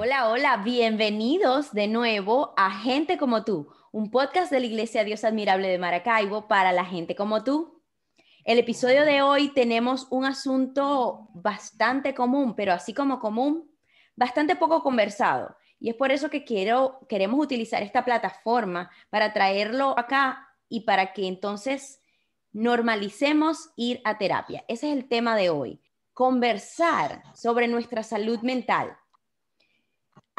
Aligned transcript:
Hola, 0.00 0.28
hola, 0.28 0.58
bienvenidos 0.58 1.72
de 1.72 1.88
nuevo 1.88 2.54
a 2.56 2.70
Gente 2.70 3.18
como 3.18 3.42
tú, 3.42 3.74
un 3.90 4.12
podcast 4.12 4.48
de 4.52 4.60
la 4.60 4.66
Iglesia 4.66 5.02
Dios 5.02 5.24
Admirable 5.24 5.66
de 5.66 5.76
Maracaibo 5.76 6.46
para 6.46 6.70
la 6.70 6.84
gente 6.84 7.16
como 7.16 7.42
tú. 7.42 7.82
El 8.44 8.60
episodio 8.60 9.04
de 9.04 9.22
hoy 9.22 9.48
tenemos 9.48 10.06
un 10.10 10.24
asunto 10.24 11.30
bastante 11.34 12.14
común, 12.14 12.54
pero 12.54 12.72
así 12.72 12.94
como 12.94 13.18
común, 13.18 13.68
bastante 14.14 14.54
poco 14.54 14.84
conversado. 14.84 15.56
Y 15.80 15.90
es 15.90 15.96
por 15.96 16.12
eso 16.12 16.30
que 16.30 16.44
quiero, 16.44 17.00
queremos 17.08 17.40
utilizar 17.40 17.82
esta 17.82 18.04
plataforma 18.04 18.92
para 19.10 19.32
traerlo 19.32 19.98
acá 19.98 20.48
y 20.68 20.82
para 20.82 21.12
que 21.12 21.26
entonces 21.26 22.00
normalicemos 22.52 23.70
ir 23.74 24.00
a 24.04 24.16
terapia. 24.16 24.64
Ese 24.68 24.92
es 24.92 24.96
el 24.96 25.08
tema 25.08 25.34
de 25.34 25.50
hoy, 25.50 25.82
conversar 26.14 27.24
sobre 27.34 27.66
nuestra 27.66 28.04
salud 28.04 28.38
mental. 28.42 28.96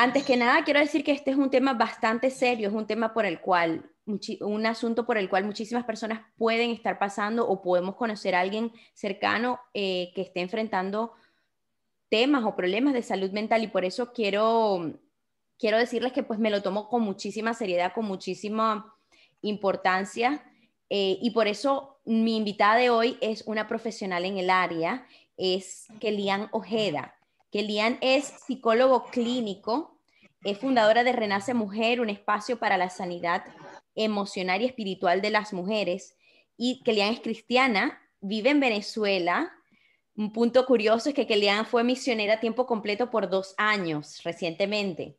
Antes 0.01 0.23
que 0.23 0.37
nada, 0.37 0.63
quiero 0.63 0.79
decir 0.79 1.03
que 1.03 1.11
este 1.11 1.31
es 1.31 1.35
un 1.35 1.49
tema 1.49 1.73
bastante 1.73 2.29
serio, 2.29 2.69
es 2.69 2.73
un 2.73 2.87
tema 2.87 3.13
por 3.13 3.25
el 3.25 3.41
cual, 3.41 3.91
un 4.05 4.65
asunto 4.65 5.05
por 5.05 5.17
el 5.17 5.27
cual 5.29 5.43
muchísimas 5.43 5.83
personas 5.83 6.21
pueden 6.37 6.71
estar 6.71 6.97
pasando 6.97 7.45
o 7.45 7.61
podemos 7.61 7.97
conocer 7.97 8.33
a 8.33 8.39
alguien 8.39 8.71
cercano 8.93 9.59
eh, 9.73 10.13
que 10.15 10.21
esté 10.21 10.39
enfrentando 10.39 11.11
temas 12.07 12.45
o 12.45 12.55
problemas 12.55 12.93
de 12.93 13.01
salud 13.01 13.31
mental 13.31 13.61
y 13.61 13.67
por 13.67 13.83
eso 13.83 14.13
quiero, 14.13 15.01
quiero 15.57 15.77
decirles 15.77 16.13
que 16.13 16.23
pues 16.23 16.39
me 16.39 16.49
lo 16.49 16.61
tomo 16.61 16.87
con 16.87 17.01
muchísima 17.01 17.53
seriedad, 17.53 17.91
con 17.93 18.05
muchísima 18.05 18.95
importancia 19.41 20.49
eh, 20.89 21.17
y 21.21 21.31
por 21.31 21.49
eso 21.49 21.99
mi 22.05 22.37
invitada 22.37 22.77
de 22.77 22.89
hoy 22.89 23.17
es 23.19 23.43
una 23.47 23.67
profesional 23.67 24.23
en 24.23 24.37
el 24.37 24.49
área, 24.49 25.05
es 25.35 25.87
Kelian 25.99 26.47
Ojeda. 26.53 27.18
Kelian 27.51 27.97
es 28.01 28.25
psicólogo 28.25 29.05
clínico, 29.05 29.99
es 30.43 30.57
fundadora 30.57 31.03
de 31.03 31.11
Renace 31.11 31.53
Mujer, 31.53 31.99
un 31.99 32.09
espacio 32.09 32.59
para 32.59 32.77
la 32.77 32.89
sanidad 32.89 33.43
emocional 33.95 34.61
y 34.61 34.65
espiritual 34.65 35.21
de 35.21 35.31
las 35.31 35.51
mujeres. 35.51 36.17
Y 36.57 36.83
Kelian 36.83 37.13
es 37.13 37.19
cristiana, 37.19 37.99
vive 38.21 38.51
en 38.51 38.59
Venezuela. 38.59 39.51
Un 40.15 40.31
punto 40.31 40.65
curioso 40.65 41.09
es 41.09 41.15
que 41.15 41.27
Kelian 41.27 41.65
fue 41.65 41.83
misionera 41.83 42.35
a 42.35 42.39
tiempo 42.39 42.65
completo 42.65 43.09
por 43.09 43.29
dos 43.29 43.55
años 43.57 44.21
recientemente. 44.23 45.17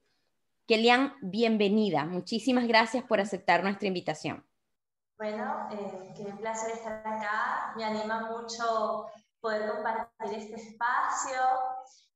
Kelian, 0.67 1.15
bienvenida. 1.20 2.05
Muchísimas 2.05 2.69
gracias 2.69 3.03
por 3.05 3.20
aceptar 3.20 3.62
nuestra 3.62 3.89
invitación. 3.89 4.47
Bueno, 5.19 5.69
eh, 5.72 6.15
qué 6.17 6.25
placer 6.41 6.70
estar 6.75 7.00
acá. 7.06 7.75
Me 7.77 7.84
anima 7.84 8.31
mucho 8.31 9.09
poder 9.41 9.70
compartir 9.70 10.39
este 10.39 10.55
espacio, 10.55 11.41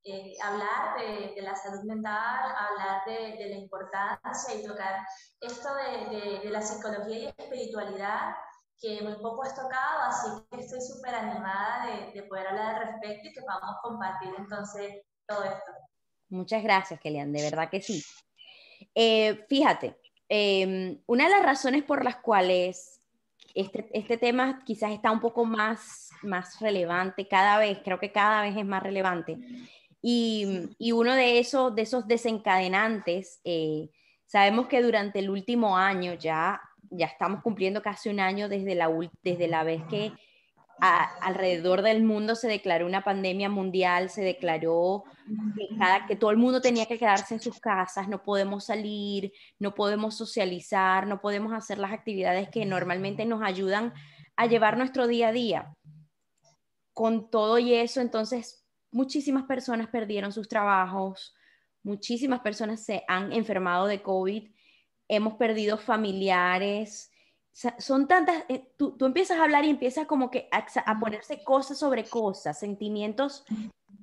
eh, 0.06 0.34
hablar 0.42 0.98
de, 0.98 1.40
la 1.40 1.56
salud 1.56 1.82
mental, 1.84 2.54
hablar 2.58 3.02
de, 3.06 3.48
la 3.48 3.56
importancia 3.56 4.54
y 4.54 4.62
tocar 4.62 5.00
esto 5.40 5.68
de, 5.74 6.50
la 6.50 6.60
psicología 6.60 7.18
y 7.18 7.26
espiritualidad 7.26 8.34
que 8.78 9.00
muy 9.02 9.14
poco 9.14 9.44
has 9.44 9.54
tocado, 9.54 10.02
así 10.02 10.28
que 10.50 10.60
estoy 10.60 10.82
súper 10.82 11.14
animada 11.14 11.86
de, 12.12 12.22
poder 12.24 12.48
hablar 12.48 12.74
al 12.74 12.92
respecto 12.92 13.28
y 13.28 13.32
que 13.32 13.40
podamos 13.40 13.76
compartir 13.82 14.34
entonces 14.36 15.02
todo 15.26 15.42
esto. 15.44 15.72
Muchas 16.28 16.62
gracias, 16.62 17.00
Kelian, 17.00 17.32
de 17.32 17.42
verdad 17.42 17.70
que 17.70 17.80
sí. 17.80 18.04
Eh, 18.94 19.46
fíjate, 19.48 19.98
em, 20.28 21.02
una 21.06 21.24
de 21.24 21.30
las 21.30 21.42
razones 21.42 21.82
por 21.82 22.04
las 22.04 22.16
cuales 22.16 23.00
este, 23.54 23.88
este, 23.92 24.18
tema 24.18 24.62
quizás 24.66 24.90
está 24.90 25.12
un 25.12 25.20
poco 25.20 25.44
más, 25.44 26.10
más 26.22 26.60
relevante 26.60 27.28
cada 27.28 27.56
vez, 27.58 27.78
creo 27.84 28.00
que 28.00 28.10
cada 28.10 28.42
vez 28.42 28.56
es 28.56 28.66
más 28.66 28.82
relevante. 28.82 29.38
Y, 30.06 30.92
uno 30.92 31.14
de 31.14 31.38
esos, 31.38 31.74
de 31.74 31.80
esos 31.80 32.06
desencadenantes, 32.06 33.40
eh, 33.42 33.88
sabemos 34.26 34.66
que 34.66 34.82
durante 34.82 35.20
el 35.20 35.30
último 35.30 35.78
año 35.78 36.12
ya, 36.12 36.60
ya 36.90 37.06
estamos 37.06 37.42
cumpliendo 37.42 37.80
casi 37.80 38.10
un 38.10 38.20
año 38.20 38.50
desde 38.50 38.74
la, 38.74 38.90
desde 39.22 39.48
la 39.48 39.64
vez 39.64 39.82
que 39.88 40.12
alrededor 40.78 41.80
del 41.80 42.02
mundo 42.02 42.34
se 42.34 42.48
declaró 42.48 42.84
una 42.84 43.02
pandemia 43.02 43.48
mundial, 43.48 44.10
se 44.10 44.22
declaró 44.22 45.04
que 46.06 46.16
todo 46.16 46.30
el 46.32 46.36
mundo 46.36 46.60
tenía 46.60 46.84
que 46.84 46.98
quedarse 46.98 47.32
en 47.32 47.40
sus 47.40 47.58
casas, 47.58 48.06
no 48.06 48.22
podemos 48.22 48.66
salir, 48.66 49.32
no 49.58 49.74
podemos 49.74 50.18
socializar, 50.18 51.06
no 51.06 51.22
podemos 51.22 51.54
hacer 51.54 51.78
las 51.78 51.92
actividades 51.92 52.50
que 52.50 52.66
normalmente 52.66 53.24
nos 53.24 53.42
ayudan 53.42 53.94
a 54.36 54.44
llevar 54.46 54.76
nuestro 54.76 55.06
día 55.06 55.28
a 55.28 55.32
día. 55.32 55.74
Con 56.92 57.30
todo 57.30 57.58
y 57.58 57.72
eso, 57.72 58.02
entonces, 58.02 58.63
muchísimas 58.94 59.44
personas 59.44 59.88
perdieron 59.88 60.32
sus 60.32 60.48
trabajos, 60.48 61.34
muchísimas 61.82 62.40
personas 62.40 62.84
se 62.84 63.02
han 63.08 63.32
enfermado 63.32 63.86
de 63.86 64.00
COVID, 64.00 64.50
hemos 65.08 65.34
perdido 65.34 65.76
familiares, 65.78 67.10
son 67.78 68.06
tantas, 68.06 68.44
eh, 68.48 68.72
tú, 68.78 68.96
empiezas 69.00 69.38
a 69.38 69.44
hablar 69.44 69.64
y 69.64 69.70
empiezas 69.70 70.06
como 70.06 70.30
que 70.30 70.48
a, 70.52 70.98
ponerse 71.00 71.42
cosas 71.42 71.78
sobre 71.78 72.04
cosas, 72.04 72.58
sentimientos 72.58 73.44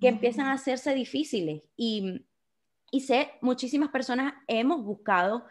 que 0.02 0.10
empiezan 0.10 0.48
a 0.48 0.54
hacerse 0.54 0.94
difíciles. 0.94 1.70
Y, 1.78 2.26
y 2.92 3.02
sé, 3.02 3.32
muchísimas 3.42 3.90
personas 3.90 4.34
hemos 4.48 4.84
buscado 4.84 5.46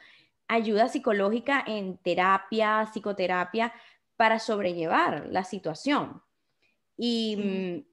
ayuda 0.49 0.89
psicológica 0.89 1.65
en 1.67 1.97
terapia, 1.97 2.87
psicoterapia, 2.93 3.73
para 4.17 4.39
sobrellevar 4.39 5.29
la 5.31 5.45
situación. 5.45 6.23
Y 6.97 7.37
mm, 7.37 7.90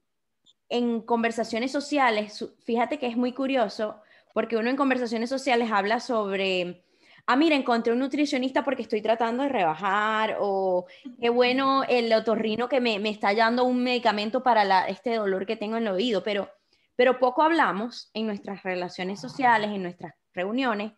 en 0.68 1.00
conversaciones 1.00 1.72
sociales, 1.72 2.46
fíjate 2.64 2.98
que 2.98 3.06
es 3.06 3.16
muy 3.16 3.32
curioso, 3.32 4.00
porque 4.34 4.56
uno 4.56 4.70
en 4.70 4.76
conversaciones 4.76 5.30
sociales 5.30 5.70
habla 5.72 6.00
sobre 6.00 6.84
ah, 7.28 7.36
mira, 7.36 7.54
encontré 7.54 7.92
un 7.92 7.98
nutricionista 7.98 8.64
porque 8.64 8.82
estoy 8.82 9.02
tratando 9.02 9.42
de 9.42 9.50
rebajar, 9.50 10.38
o 10.40 10.86
qué 11.20 11.28
bueno 11.28 11.84
el 11.84 12.10
otorrino 12.14 12.70
que 12.70 12.80
me, 12.80 12.96
está 13.10 13.34
dando 13.34 13.64
un 13.64 13.84
medicamento 13.84 14.42
para 14.42 14.88
este 14.88 15.14
dolor 15.14 15.44
que 15.44 15.56
tengo 15.56 15.76
en 15.76 15.86
el 15.86 15.92
oído, 15.92 16.22
pero, 16.22 16.50
pero 16.96 17.18
poco 17.18 17.42
hablamos 17.42 18.10
en 18.14 18.26
nuestras 18.26 18.62
relaciones 18.62 19.20
sociales, 19.20 19.70
en 19.70 19.82
nuestras 19.82 20.14
reuniones, 20.32 20.92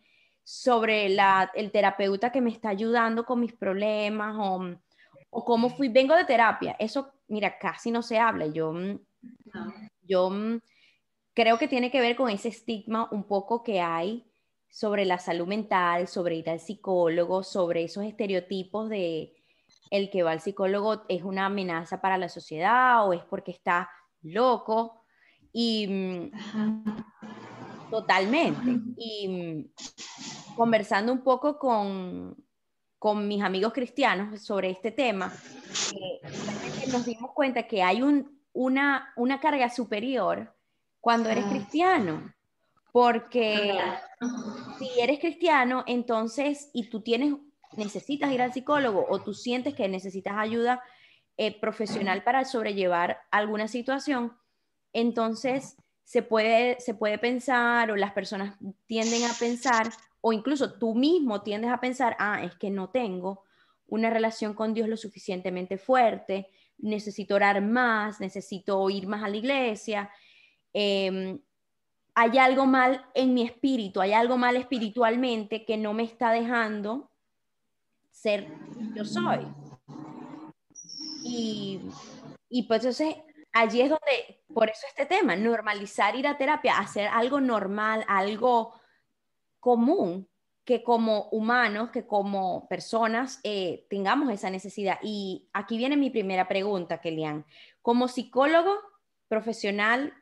sobre 0.44 1.08
la, 1.08 1.50
el 1.54 1.72
terapeuta 1.72 2.31
que 2.31 2.41
me 2.41 2.50
está 2.50 2.69
ayudando 2.69 3.25
con 3.25 3.41
mis 3.41 3.52
problemas 3.52 4.37
o, 4.38 4.76
o 5.31 5.44
cómo 5.44 5.69
fui, 5.69 5.88
vengo 5.88 6.14
de 6.14 6.25
terapia. 6.25 6.76
Eso, 6.78 7.12
mira, 7.26 7.58
casi 7.58 7.91
no 7.91 8.02
se 8.02 8.20
habla. 8.20 8.47
Yo, 8.47 8.72
yo 10.03 10.31
creo 11.34 11.58
que 11.58 11.69
tiene 11.69 11.91
que 11.91 12.00
ver 12.00 12.16
con 12.16 12.31
ese 12.31 12.48
estigma 12.48 13.08
un 13.10 13.25
poco 13.25 13.62
que 13.62 13.81
hay 13.81 14.26
sobre 14.69 15.04
la 15.04 15.19
salud 15.19 15.47
mental, 15.47 16.08
sobre 16.08 16.36
ir 16.36 16.48
al 16.48 16.60
psicólogo, 16.60 17.42
sobre 17.42 17.84
esos 17.84 18.04
estereotipos 18.04 18.88
de 18.88 19.34
el 19.91 20.10
que 20.10 20.22
va 20.22 20.32
al 20.32 20.41
psicólogo 20.41 21.03
es 21.08 21.22
una 21.22 21.47
amenaza 21.47 22.00
para 22.00 22.16
la 22.16 22.28
sociedad 22.28 23.06
o 23.06 23.12
es 23.12 23.22
porque 23.25 23.50
está 23.50 23.91
loco. 24.22 25.04
Y 25.52 25.87
mm, 25.88 27.91
totalmente. 27.91 28.78
Y 28.97 29.28
mm, 29.28 30.54
conversando 30.54 31.12
un 31.12 31.22
poco 31.22 31.58
con, 31.58 32.37
con 32.98 33.26
mis 33.26 33.42
amigos 33.42 33.72
cristianos 33.72 34.41
sobre 34.41 34.70
este 34.70 34.92
tema, 34.92 35.32
eh, 35.97 36.20
nos 36.92 37.04
dimos 37.04 37.32
cuenta 37.32 37.66
que 37.66 37.82
hay 37.82 38.02
un, 38.02 38.40
una, 38.53 39.12
una 39.16 39.41
carga 39.41 39.69
superior 39.71 40.55
cuando 41.00 41.28
eres 41.28 41.44
cristiano. 41.47 42.34
Porque 42.93 43.78
si 44.78 45.00
eres 45.00 45.21
cristiano, 45.21 45.84
entonces, 45.87 46.71
y 46.72 46.91
tú 46.91 47.03
tienes, 47.03 47.34
necesitas 47.77 48.33
ir 48.33 48.43
al 48.43 48.53
psicólogo 48.53 49.06
o 49.09 49.21
tú 49.21 49.33
sientes 49.33 49.75
que 49.75 49.88
necesitas 49.88 50.34
ayuda 50.37 50.83
eh, 51.37 51.59
profesional 51.59 52.25
para 52.25 52.44
sobrellevar 52.44 53.21
alguna 53.31 53.69
situación, 53.69 54.37
entonces 54.93 55.77
se 56.05 56.23
puede, 56.23 56.81
se 56.81 56.94
puede 56.94 57.19
pensar 57.19 57.91
o 57.91 57.97
las 57.97 58.12
personas 58.12 58.56
tienden 58.87 59.25
a 59.25 59.32
pensar, 59.32 59.88
o 60.20 60.32
incluso 60.32 60.73
tú 60.75 60.94
mismo 60.94 61.43
tiendes 61.43 61.70
a 61.70 61.81
pensar, 61.81 62.17
ah, 62.19 62.43
es 62.43 62.56
que 62.56 62.69
no 62.69 62.91
tengo 62.91 63.44
una 63.87 64.11
relación 64.11 64.55
con 64.55 64.75
Dios 64.75 64.88
lo 64.88 64.97
suficientemente 64.97 65.79
fuerte, 65.79 66.50
necesito 66.82 67.35
orar 67.35 67.61
más, 67.62 68.21
necesito 68.21 68.88
ir 68.91 69.06
más 69.06 69.23
a 69.23 69.29
la 69.29 69.37
iglesia. 69.37 70.11
Eh, 70.73 71.38
hay 72.15 72.38
algo 72.38 72.67
mal 72.67 73.06
en 73.15 73.35
mi 73.35 73.43
espíritu, 73.43 74.00
hay 74.00 74.12
algo 74.12 74.37
mal 74.37 74.56
espiritualmente 74.56 75.65
que 75.65 75.77
no 75.77 75.93
me 75.94 76.03
está 76.03 76.32
dejando 76.32 77.11
ser 78.11 78.49
yo 78.94 79.05
soy. 79.05 79.47
Y, 81.25 81.81
y 82.49 82.62
pues 82.65 82.81
entonces 82.81 83.17
allí 83.53 83.81
es 83.81 83.91
donde, 83.91 84.44
por 84.53 84.69
eso 84.69 84.87
este 84.88 85.06
tema, 85.06 85.37
normalizar 85.37 86.15
ir 86.17 86.26
a 86.26 86.37
terapia, 86.37 86.79
hacer 86.79 87.09
algo 87.09 87.41
normal, 87.41 88.05
algo 88.09 88.75
común, 89.59 90.29
que 90.70 90.84
como 90.84 91.25
humanos, 91.32 91.90
que 91.90 92.06
como 92.06 92.69
personas 92.69 93.40
eh, 93.43 93.88
tengamos 93.90 94.32
esa 94.32 94.50
necesidad. 94.50 95.00
Y 95.02 95.49
aquí 95.52 95.76
viene 95.76 95.96
mi 95.96 96.11
primera 96.11 96.46
pregunta, 96.46 97.00
Kelian. 97.00 97.44
Como 97.82 98.06
psicólogo 98.06 98.76
profesional 99.26 100.14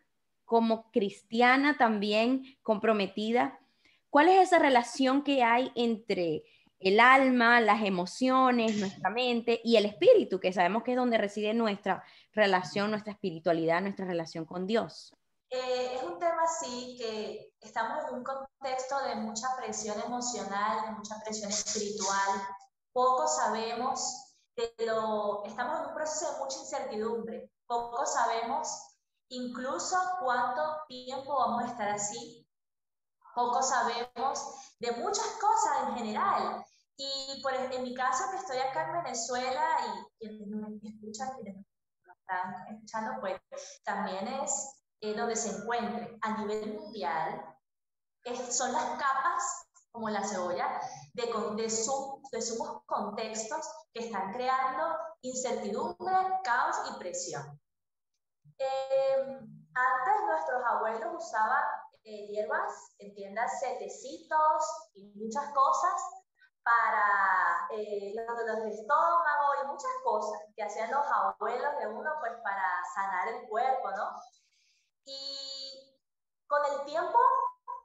como 0.46 0.90
cristiana 0.90 1.76
también 1.76 2.56
comprometida, 2.62 3.60
¿cuál 4.08 4.28
es 4.28 4.40
esa 4.40 4.58
relación 4.58 5.22
que 5.22 5.42
hay 5.42 5.70
entre 5.74 6.44
el 6.80 6.98
alma, 6.98 7.60
las 7.60 7.84
emociones, 7.84 8.78
nuestra 8.78 9.10
mente 9.10 9.60
y 9.62 9.76
el 9.76 9.84
espíritu, 9.84 10.40
que 10.40 10.54
sabemos 10.54 10.82
que 10.82 10.92
es 10.92 10.96
donde 10.96 11.18
reside 11.18 11.52
nuestra 11.52 12.02
relación, 12.32 12.90
nuestra 12.90 13.12
espiritualidad, 13.12 13.82
nuestra 13.82 14.06
relación 14.06 14.46
con 14.46 14.66
Dios? 14.66 15.14
Eh, 15.50 15.94
es 15.96 16.02
un 16.02 16.18
tema 16.18 16.42
así 16.42 16.96
que 16.98 17.54
estamos 17.60 18.06
en 18.08 18.16
un 18.16 18.24
contexto 18.24 19.00
de 19.04 19.14
mucha 19.16 19.48
presión 19.56 19.98
emocional, 20.00 20.84
de 20.84 20.90
mucha 20.90 21.18
presión 21.24 21.50
espiritual. 21.50 22.46
Poco 22.92 23.26
sabemos 23.26 24.36
de 24.56 24.74
lo, 24.84 25.44
estamos 25.46 25.80
en 25.80 25.86
un 25.86 25.94
proceso 25.94 26.32
de 26.32 26.38
mucha 26.38 26.58
incertidumbre. 26.58 27.50
Poco 27.66 28.04
sabemos 28.04 28.68
incluso 29.28 29.96
cuánto 30.20 30.62
tiempo 30.86 31.34
vamos 31.34 31.64
a 31.64 31.68
estar 31.68 31.88
así. 31.88 32.46
Poco 33.34 33.62
sabemos 33.62 34.74
de 34.80 34.92
muchas 34.92 35.28
cosas 35.40 35.88
en 35.88 35.94
general. 35.96 36.64
Y 36.96 37.40
por, 37.42 37.54
en 37.54 37.82
mi 37.84 37.94
caso, 37.94 38.24
que 38.32 38.38
estoy 38.38 38.58
acá 38.58 38.88
en 38.88 39.04
Venezuela 39.04 39.64
y 39.86 40.18
quienes 40.18 40.48
me 40.48 40.90
escuchan, 40.90 41.32
quienes 41.36 41.56
me 41.56 42.12
están 42.12 42.66
escuchando, 42.68 43.20
pues 43.20 43.40
también 43.84 44.26
es 44.26 44.78
eh, 45.00 45.14
donde 45.16 45.36
se 45.36 45.56
encuentre 45.56 46.18
a 46.22 46.38
nivel 46.38 46.74
mundial, 46.74 47.44
son 48.50 48.72
las 48.72 48.84
capas, 48.98 49.68
como 49.90 50.10
la 50.10 50.22
cebolla, 50.22 50.80
de, 51.14 51.22
de, 51.22 51.62
de 51.62 52.42
sumos 52.42 52.82
contextos 52.86 53.66
que 53.92 54.06
están 54.06 54.32
creando 54.32 54.96
incertidumbre, 55.22 56.40
caos 56.44 56.76
y 56.90 56.98
presión. 56.98 57.60
Eh, 58.58 59.40
antes 59.74 60.14
nuestros 60.26 60.62
abuelos 60.64 61.24
usaban 61.24 61.64
eh, 62.04 62.26
hierbas, 62.28 62.94
entiéndase, 62.98 63.76
tecitos 63.78 64.90
y 64.94 65.12
muchas 65.14 65.52
cosas 65.52 65.92
para 66.62 67.68
eh, 67.70 68.12
los 68.14 68.26
dolores 68.26 68.64
de 68.64 68.80
estómago 68.80 69.44
y 69.62 69.66
muchas 69.66 69.90
cosas 70.04 70.40
que 70.56 70.62
hacían 70.62 70.90
los 70.90 71.06
abuelos 71.06 71.78
de 71.78 71.86
uno 71.86 72.10
pues 72.20 72.32
para 72.42 72.64
sanar 72.94 73.28
el 73.28 73.48
cuerpo, 73.48 73.90
¿no? 73.92 74.10
Y 75.08 75.98
con 76.46 76.60
el 76.66 76.84
tiempo, 76.84 77.18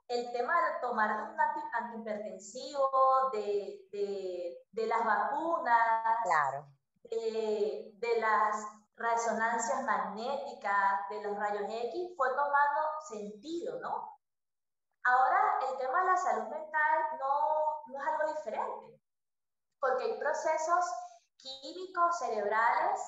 el 0.08 0.30
tema 0.32 0.60
de 0.60 0.80
tomar 0.80 1.32
un 1.32 1.40
antihipertensivo, 1.72 3.30
de, 3.32 3.88
de, 3.90 4.58
de, 4.72 4.86
las 4.86 5.04
vacunas, 5.04 6.18
claro. 6.22 6.66
de, 7.04 7.92
de 7.94 8.20
las 8.20 8.66
resonancias 8.96 9.82
magnéticas, 9.84 11.08
de 11.08 11.22
los 11.22 11.36
rayos 11.38 11.64
X, 11.68 12.12
fue 12.14 12.28
tomando 12.28 12.80
sentido, 13.08 13.80
¿no? 13.80 14.18
Ahora, 15.04 15.58
el 15.70 15.78
tema 15.78 16.00
de 16.00 16.06
la 16.06 16.16
salud 16.16 16.48
mental 16.48 16.98
no, 17.18 17.82
no 17.86 17.98
es 17.98 18.06
algo 18.06 18.34
diferente, 18.34 19.00
porque 19.80 20.04
hay 20.04 20.18
procesos 20.18 20.84
químicos 21.36 22.18
cerebrales, 22.18 23.00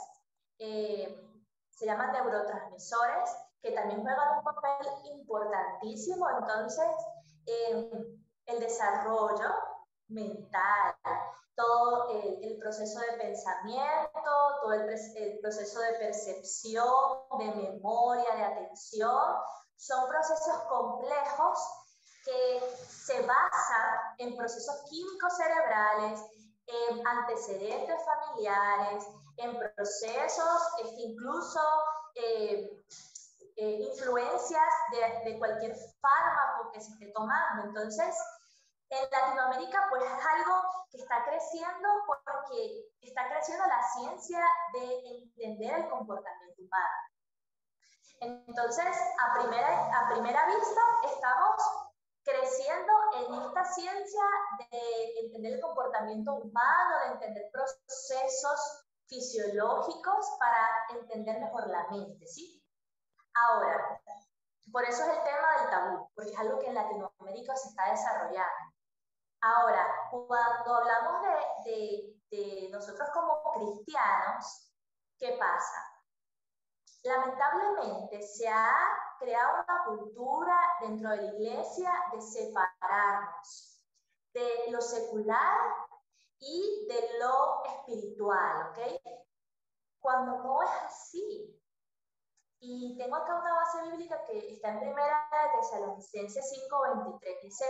eh, 0.59 1.23
se 1.71 1.87
llaman 1.87 2.12
neurotransmisores, 2.12 3.31
que 3.62 3.73
también 3.73 4.03
juegan 4.03 4.38
un 4.38 4.44
papel 4.44 4.87
importantísimo, 5.05 6.29
entonces, 6.31 6.87
el 7.47 8.61
desarrollo 8.61 9.50
mental, 10.08 10.94
todo 11.56 12.11
el, 12.11 12.58
proceso 12.58 13.00
de 13.00 13.19
pensamiento, 13.19 14.31
todo 14.62 14.73
el, 14.73 14.88
el, 14.88 15.38
proceso 15.41 15.81
de 15.81 15.93
percepción, 15.94 17.19
de 17.38 17.47
memoria, 17.55 18.37
de 18.37 18.44
atención, 18.44 19.37
son 19.76 20.09
procesos 20.09 20.62
complejos 20.69 21.59
que 22.25 22.61
se 22.88 23.20
basan 23.23 24.14
en 24.19 24.37
procesos 24.37 24.82
químicos 24.91 25.37
cerebrales, 25.37 26.20
en 26.67 27.06
antecedentes 27.06 27.97
familiares, 28.05 29.06
en 29.37 29.56
procesos, 29.59 30.62
este, 30.82 31.00
incluso 31.00 31.61
eh, 32.14 32.85
eh, 33.56 33.88
influencias 33.91 34.75
de, 34.93 35.31
de, 35.31 35.38
cualquier 35.38 35.75
fármaco 36.00 36.70
que 36.73 36.81
se 36.81 36.93
esté 36.93 37.12
tomando. 37.12 37.64
Entonces, 37.64 38.14
en 38.91 39.11
Latinoamérica, 39.11 39.87
pues 39.91 40.03
es 40.05 40.11
algo 40.11 40.62
que 40.91 40.99
está 40.99 41.25
creciendo 41.25 41.88
porque 42.06 42.87
está 43.00 43.29
creciendo 43.29 43.64
la 43.67 43.82
ciencia 43.82 44.44
de 44.75 45.19
entender 45.19 45.75
el 45.81 45.88
comportamiento 45.88 46.62
humano. 46.62 47.06
Entonces, 48.20 48.97
a 49.20 49.38
primera, 49.41 50.00
a 50.00 50.09
primera 50.11 50.47
vista, 50.47 50.81
estamos 51.05 51.56
creciendo 52.23 52.93
en 53.14 53.35
esta 53.43 53.64
ciencia 53.64 54.23
de 54.70 55.20
entender 55.20 55.55
el 55.55 55.61
comportamiento 55.61 56.35
humano, 56.35 56.99
de 57.05 57.12
entender 57.12 57.50
procesos 57.52 58.85
fisiológicos 59.06 60.26
para 60.38 61.00
entender 61.00 61.41
mejor 61.41 61.69
la 61.69 61.87
mente, 61.88 62.26
¿sí? 62.26 62.56
Ahora, 63.44 64.00
por 64.73 64.85
eso 64.85 65.03
es 65.03 65.09
el 65.11 65.23
tema 65.23 65.61
del 65.61 65.71
tabú, 65.71 66.11
porque 66.15 66.31
es 66.31 66.38
algo 66.38 66.59
que 66.59 66.69
en 66.69 66.75
Latinoamérica 66.75 67.55
se 67.55 67.69
está 67.69 67.91
desarrollando. 67.91 68.73
Ahora, 69.43 69.87
cuando 70.11 70.75
hablamos 70.75 71.23
de, 71.65 72.17
de, 72.31 72.69
nosotros 72.73 73.09
como 73.12 73.43
cristianos, 73.53 74.73
¿qué 75.19 75.37
pasa? 75.38 75.77
Lamentablemente 77.03 78.23
se 78.23 78.49
ha 78.49 78.75
creado 79.19 79.65
una 79.65 79.85
cultura 79.85 80.59
dentro 80.81 81.11
de 81.11 81.17
la 81.19 81.33
iglesia 81.35 81.93
de 82.12 82.21
separarnos 82.21 83.77
de 84.33 84.71
lo 84.71 84.81
secular 84.81 85.59
y 86.38 86.87
de 86.88 87.19
lo 87.19 87.65
espiritual, 87.65 88.71
¿ok? 88.71 88.79
Cuando 89.99 90.38
no 90.43 90.62
es 90.62 90.71
así, 90.85 91.59
y 92.61 92.97
tengo 92.97 93.17
acá 93.17 93.35
una 93.37 93.55
base 93.55 93.82
bíblica 93.91 94.25
que 94.25 94.55
está 94.55 94.70
en 94.70 94.81
primera 94.81 95.29
de 95.31 95.61
Tesalonicenses 95.61 96.50
5:23. 96.50 97.43
Dice, 97.43 97.67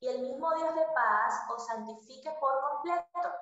y 0.00 0.08
el 0.08 0.22
mismo 0.22 0.54
Dios 0.54 0.74
de 0.74 0.86
paz 0.94 1.34
os 1.50 1.66
santifique 1.66 2.30
por 2.40 2.60
completo, 2.60 3.32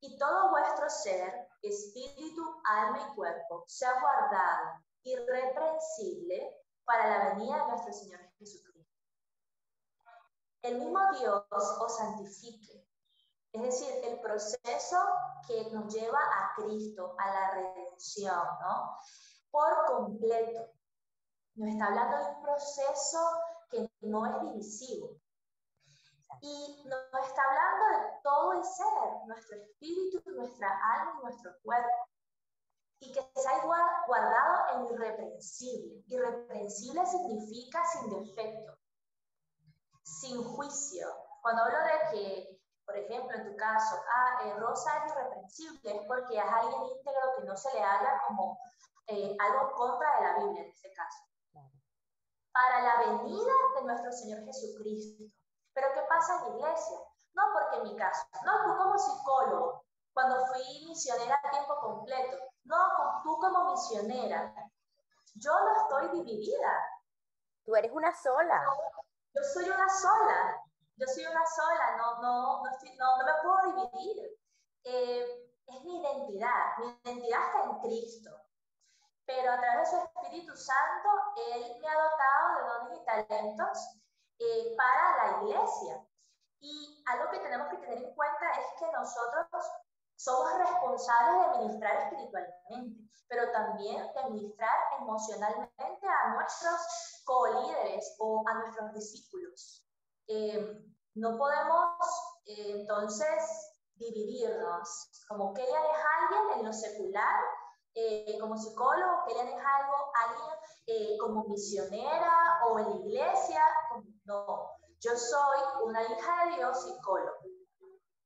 y 0.00 0.18
todo 0.18 0.50
vuestro 0.50 0.88
ser, 0.88 1.48
espíritu, 1.62 2.60
alma 2.64 3.08
y 3.10 3.14
cuerpo, 3.14 3.64
sea 3.66 4.00
guardado 4.00 4.84
irreprensible 5.02 6.56
para 6.84 7.08
la 7.08 7.34
venida 7.34 7.56
de 7.58 7.66
nuestro 7.70 7.92
Señor 7.92 8.20
Jesucristo. 8.38 8.94
El 10.62 10.78
mismo 10.78 11.00
Dios 11.18 11.44
os 11.50 11.96
santifique. 11.96 12.86
Es 13.52 13.62
decir, 13.62 13.88
el 14.04 14.20
proceso 14.20 14.98
que 15.46 15.70
nos 15.70 15.92
lleva 15.92 16.18
a 16.18 16.52
Cristo, 16.54 17.14
a 17.18 17.30
la 17.30 17.50
redención, 17.52 18.44
¿no? 18.60 18.98
Por 19.50 19.86
completo. 19.86 20.70
Nos 21.54 21.68
está 21.70 21.86
hablando 21.86 22.16
de 22.18 22.30
un 22.36 22.42
proceso 22.42 23.18
que 23.70 23.90
no 24.00 24.26
es 24.26 24.42
divisivo. 24.42 25.16
Y 26.40 26.84
nos 26.86 27.26
está 27.26 27.42
hablando 27.42 27.98
de 27.98 28.12
todo 28.22 28.52
el 28.52 28.64
ser, 28.64 29.26
nuestro 29.26 29.56
espíritu, 29.56 30.30
nuestra 30.30 30.68
alma 30.94 31.18
y 31.18 31.22
nuestro 31.24 31.52
cuerpo. 31.62 32.08
Y 33.00 33.12
que 33.12 33.20
se 33.34 33.48
ha 33.48 33.64
guardado 34.06 34.86
en 34.86 34.94
irreprensible. 34.94 36.02
Irreprensible 36.06 37.06
significa 37.06 37.84
sin 37.86 38.10
defecto, 38.10 38.78
sin 40.02 40.42
juicio. 40.42 41.08
Cuando 41.42 41.62
hablo 41.62 41.78
de 41.78 42.10
que, 42.10 42.60
por 42.84 42.96
ejemplo, 42.96 43.36
en 43.36 43.50
tu 43.50 43.56
caso, 43.56 43.96
ah, 44.14 44.40
eh, 44.44 44.54
Rosa 44.58 45.04
es 45.04 45.12
irreprensible, 45.12 45.96
es 45.96 46.06
porque 46.06 46.38
es 46.38 46.44
alguien 46.44 46.82
íntegro 46.96 47.34
que 47.36 47.44
no 47.44 47.56
se 47.56 47.72
le 47.74 47.82
haga 47.82 48.22
como 48.26 48.58
eh, 49.08 49.36
algo 49.40 49.72
contra 49.72 50.16
de 50.16 50.22
la 50.22 50.38
Biblia 50.38 50.62
en 50.64 50.70
este 50.70 50.92
caso. 50.92 51.24
Para 52.52 52.80
la 52.82 52.98
venida 53.00 53.52
de 53.76 53.82
nuestro 53.82 54.12
Señor 54.12 54.44
Jesucristo. 54.44 55.24
Pero 55.72 55.88
¿qué 55.94 56.02
pasa 56.08 56.36
en 56.36 56.42
la 56.42 56.56
iglesia? 56.56 56.98
No 57.34 57.42
porque 57.52 57.76
en 57.76 57.82
mi 57.84 57.96
caso, 57.96 58.26
no 58.44 58.64
tú 58.64 58.76
como 58.76 58.98
psicólogo, 58.98 59.84
cuando 60.12 60.44
fui 60.46 60.86
misionera 60.88 61.40
a 61.42 61.50
tiempo 61.50 61.78
completo, 61.80 62.36
no 62.64 62.76
tú 63.22 63.38
como 63.38 63.70
misionera, 63.70 64.52
yo 65.36 65.52
no 65.52 65.82
estoy 65.82 66.08
dividida. 66.18 66.72
Tú 67.64 67.76
eres 67.76 67.92
una 67.92 68.12
sola. 68.14 68.62
yo 69.34 69.42
soy 69.54 69.70
una 69.70 69.88
sola, 69.88 70.62
yo 70.96 71.06
soy 71.06 71.26
una 71.26 71.46
sola, 71.46 71.96
no, 71.96 72.22
no, 72.22 72.62
no, 72.64 72.70
estoy, 72.70 72.96
no, 72.96 73.18
no 73.18 73.24
me 73.24 73.32
puedo 73.42 73.90
dividir. 73.90 74.38
Eh, 74.84 75.54
es 75.66 75.84
mi 75.84 76.00
identidad, 76.00 76.78
mi 76.78 76.98
identidad 77.04 77.46
está 77.46 77.64
en 77.64 77.78
Cristo 77.80 78.47
pero 79.28 79.52
a 79.52 79.60
través 79.60 79.92
de 79.92 79.98
su 79.98 80.04
Espíritu 80.04 80.56
Santo, 80.56 81.08
Él 81.52 81.76
me 81.82 81.86
ha 81.86 81.94
dotado 81.94 82.48
de 82.56 82.66
dones 82.66 82.98
y 82.98 83.04
talentos 83.04 83.78
eh, 84.38 84.74
para 84.74 85.16
la 85.18 85.42
iglesia. 85.42 86.02
Y 86.60 87.04
algo 87.06 87.30
que 87.30 87.40
tenemos 87.40 87.68
que 87.68 87.76
tener 87.76 88.04
en 88.04 88.14
cuenta 88.14 88.50
es 88.58 88.66
que 88.78 88.90
nosotros 88.90 89.46
somos 90.16 90.58
responsables 90.58 91.42
de 91.42 91.58
ministrar 91.58 91.96
espiritualmente, 92.04 93.04
pero 93.28 93.52
también 93.52 94.10
de 94.14 94.30
ministrar 94.30 94.76
emocionalmente 94.98 96.08
a 96.08 96.34
nuestros 96.34 97.22
co-líderes 97.26 98.16
o 98.20 98.42
a 98.48 98.54
nuestros 98.54 98.94
discípulos. 98.94 99.84
Eh, 100.26 100.74
no 101.14 101.36
podemos 101.36 101.98
eh, 102.46 102.80
entonces 102.80 103.74
dividirnos, 103.96 105.10
como 105.28 105.52
que 105.52 105.62
ella 105.62 105.80
es 105.80 105.98
alguien 106.16 106.58
en 106.60 106.66
lo 106.66 106.72
secular, 106.72 107.44
eh, 108.00 108.38
como 108.40 108.56
psicólogo, 108.56 109.24
que 109.26 109.32
ella 109.32 109.42
es 109.42 109.64
algo, 109.64 110.12
alguien 110.14 111.18
como 111.18 111.44
misionera 111.44 112.60
o 112.66 112.78
en 112.78 112.90
la 112.90 112.96
iglesia. 112.96 113.62
No, 114.24 114.70
yo 115.00 115.16
soy 115.16 115.58
una 115.82 116.02
hija 116.02 116.44
de 116.44 116.56
Dios 116.56 116.82
psicólogo, 116.82 117.38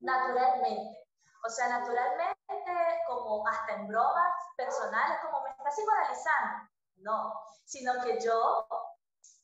naturalmente. 0.00 0.98
O 1.44 1.48
sea, 1.48 1.68
naturalmente, 1.68 2.36
como 3.08 3.46
hasta 3.48 3.72
en 3.72 3.88
bromas 3.88 4.32
personales, 4.56 5.18
como 5.22 5.42
me 5.42 5.50
está 5.50 5.70
psicoanalizando. 5.70 6.68
No, 6.96 7.32
sino 7.64 7.94
que 8.04 8.20
yo 8.20 8.66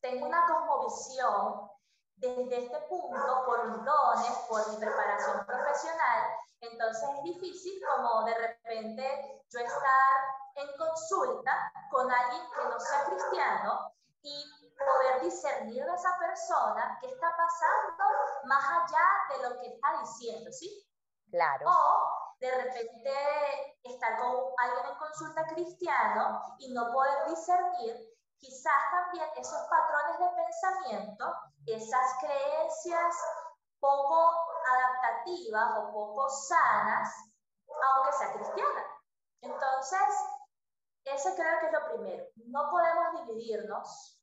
tengo 0.00 0.26
una 0.26 0.46
cosmovisión 0.46 1.70
desde 2.16 2.64
este 2.66 2.80
punto 2.88 3.44
por 3.46 3.68
mis 3.70 3.84
dones, 3.84 4.32
por 4.48 4.70
mi 4.70 4.76
preparación 4.76 5.44
profesional. 5.46 6.36
Entonces 6.60 7.08
es 7.16 7.22
difícil 7.22 7.80
como 7.86 8.24
de 8.24 8.34
repente 8.34 9.42
yo 9.48 9.60
estar 9.60 10.10
en 10.56 10.76
consulta 10.76 11.72
con 11.90 12.10
alguien 12.10 12.42
que 12.50 12.64
no 12.68 12.80
sea 12.80 13.04
cristiano 13.04 13.92
y 14.22 14.74
poder 14.76 15.20
discernir 15.22 15.84
de 15.84 15.94
esa 15.94 16.18
persona 16.18 16.98
qué 17.00 17.08
está 17.08 17.36
pasando 17.36 18.04
más 18.44 18.64
allá 18.64 19.36
de 19.36 19.48
lo 19.48 19.60
que 19.60 19.68
está 19.68 20.00
diciendo, 20.00 20.50
¿sí? 20.52 20.84
Claro. 21.30 21.66
O 21.68 22.36
de 22.40 22.50
repente 22.50 23.78
estar 23.82 24.18
con 24.18 24.36
alguien 24.58 24.86
en 24.86 24.98
consulta 24.98 25.46
cristiano 25.46 26.40
y 26.58 26.72
no 26.72 26.92
poder 26.92 27.28
discernir 27.28 28.18
quizás 28.38 28.90
también 28.92 29.28
esos 29.36 29.60
patrones 29.68 30.18
de 30.18 30.44
pensamiento, 30.44 31.34
esas 31.66 32.14
creencias 32.20 33.16
poco 33.80 34.47
adaptativas 34.68 35.78
o 35.78 35.92
poco 35.92 36.28
sanas, 36.28 37.08
aunque 37.68 38.12
sea 38.12 38.32
cristiana. 38.32 38.84
Entonces, 39.40 40.08
ese 41.04 41.34
creo 41.34 41.60
que 41.60 41.66
es 41.66 41.72
lo 41.72 41.86
primero. 41.86 42.26
No 42.46 42.70
podemos 42.70 43.26
dividirnos, 43.26 44.20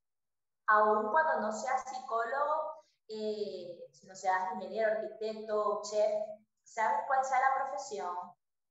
aun 0.67 1.11
cuando 1.11 1.41
no 1.41 1.51
seas 1.51 1.83
psicólogo, 1.83 2.83
eh, 3.07 3.87
si 3.91 4.07
no 4.07 4.15
seas 4.15 4.53
ingeniero, 4.53 4.91
arquitecto, 4.91 5.81
chef, 5.83 6.23
sabes 6.63 6.99
cuál 7.07 7.23
sea 7.23 7.39
la 7.39 7.55
profesión, 7.55 8.15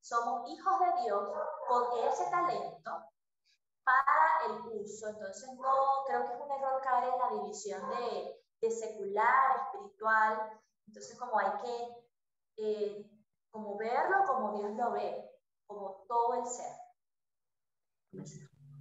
somos 0.01 0.51
hijos 0.51 0.81
de 0.81 1.03
Dios 1.03 1.29
con 1.67 1.99
ese 2.07 2.31
talento 2.31 3.11
para 3.85 4.47
el 4.47 4.81
uso. 4.81 5.09
Entonces, 5.09 5.49
no 5.55 6.05
creo 6.07 6.27
que 6.27 6.35
es 6.35 6.41
un 6.41 6.51
error 6.53 6.81
caer 6.83 7.13
en 7.13 7.19
la 7.19 7.43
división 7.43 7.91
de, 7.91 8.45
de 8.61 8.71
secular, 8.71 9.61
espiritual. 9.65 10.61
Entonces, 10.87 11.19
como 11.19 11.39
hay 11.39 11.51
que 11.63 12.05
eh, 12.57 13.11
como 13.51 13.77
verlo 13.77 14.17
como 14.27 14.59
Dios 14.59 14.77
lo 14.77 14.93
ve, 14.93 15.31
como 15.67 16.05
todo 16.09 16.41
el 16.41 16.47
ser. 16.47 18.27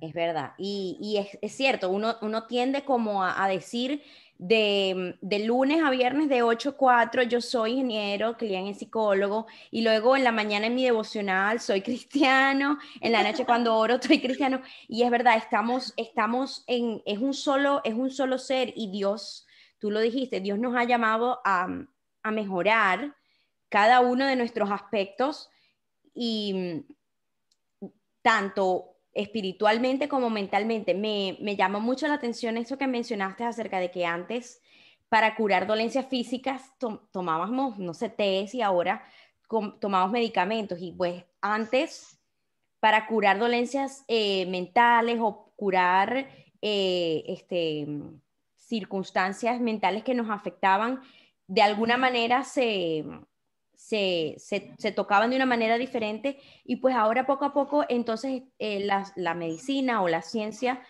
Es 0.02 0.14
verdad, 0.14 0.54
y, 0.58 0.98
y 1.00 1.18
es, 1.18 1.38
es, 1.42 1.56
cierto, 1.56 1.90
uno, 1.90 2.16
uno 2.22 2.46
tiende 2.46 2.84
como 2.84 3.24
a, 3.24 3.44
a 3.44 3.48
decir, 3.48 4.04
de, 4.38 5.16
de, 5.22 5.46
lunes 5.46 5.82
a 5.84 5.92
viernes 5.92 6.28
de 6.28 6.42
8 6.42 6.72
a 6.72 6.78
4 6.78 7.24
yo 7.24 7.40
soy 7.40 7.74
ingeniero, 7.74 8.36
cliente 8.36 8.78
psicólogo 8.78 9.46
y 9.72 9.82
luego 9.82 10.18
en 10.18 10.24
la 10.24 10.32
mañana 10.32 10.68
en 10.68 10.76
mi 10.76 10.84
devocional 10.84 11.60
soy 11.60 11.82
cristiano, 11.82 12.80
en 13.00 13.12
la 13.12 13.24
noche 13.24 13.46
cuando 13.46 13.76
oro 13.78 14.02
soy 14.02 14.20
cristiano 14.20 14.62
y 14.88 15.04
es 15.04 15.12
verdad, 15.12 15.38
estamos, 15.38 15.94
estamos 15.98 16.64
en, 16.68 17.02
es 17.06 17.20
un, 17.20 17.34
solo, 17.34 17.82
es 17.84 17.94
un 17.94 18.10
solo 18.10 18.38
ser 18.38 18.74
y 18.76 18.92
Dios, 18.92 19.48
tú 19.78 19.92
lo 19.92 20.00
dijiste, 20.00 20.42
Dios 20.42 20.60
nos 20.60 20.76
ha 20.76 20.84
llamado 20.84 21.40
a, 21.46 21.68
a 22.24 22.32
mejorar 22.32 23.16
cada 23.70 24.00
uno 24.00 24.26
de 24.26 24.36
nuestros 24.36 24.72
aspectos 24.72 25.50
y 26.14 26.86
tanto 28.22 28.96
espiritualmente 29.14 30.08
como 30.08 30.30
mentalmente. 30.30 30.94
Me, 30.94 31.38
me 31.42 31.56
llama 31.56 31.80
mucho 31.80 32.08
la 32.08 32.16
atención 32.16 32.58
eso 32.58 32.78
que 32.78 32.88
mencionaste 32.88 33.44
acerca 33.44 33.80
de 33.80 33.92
que 33.92 34.06
antes 34.06 34.62
para 35.10 35.36
curar 35.36 35.68
dolencias 35.68 36.08
físicas 36.08 36.72
tomábamos, 37.12 37.78
no 37.78 37.94
sé, 37.94 38.10
tés 38.10 38.56
y 38.56 38.64
ahora 38.64 39.04
tomamos 39.80 40.12
medicamentos. 40.12 40.80
Y 40.82 40.92
pues 40.92 41.24
antes, 41.40 42.20
para 42.80 43.06
curar 43.06 43.38
dolencias 43.38 44.04
eh, 44.08 44.48
mentales 44.48 45.20
o 45.22 45.54
curar 45.56 46.28
eh, 46.62 47.24
este, 47.28 47.86
circunstancias 48.56 49.60
mentales 49.62 50.04
que 50.04 50.16
nos 50.16 50.32
afectaban, 50.32 51.02
de 51.48 51.62
alguna 51.62 51.98
manera 51.98 52.44
se, 52.44 53.04
se, 53.76 54.36
se, 54.38 54.92
tocaban 54.92 55.30
de 55.30 55.36
una 55.36 55.46
manera 55.46 55.78
diferente 55.78 56.40
y 56.64 56.78
pues 56.78 56.96
ahora 56.96 57.26
poco 57.26 57.46
a 57.46 57.54
poco 57.54 57.86
entonces 57.90 58.44
eh, 58.60 58.86
la, 58.86 59.12
la, 59.16 59.34
medicina 59.34 60.02
o 60.02 60.08
la 60.08 60.22
ciencia, 60.22 60.82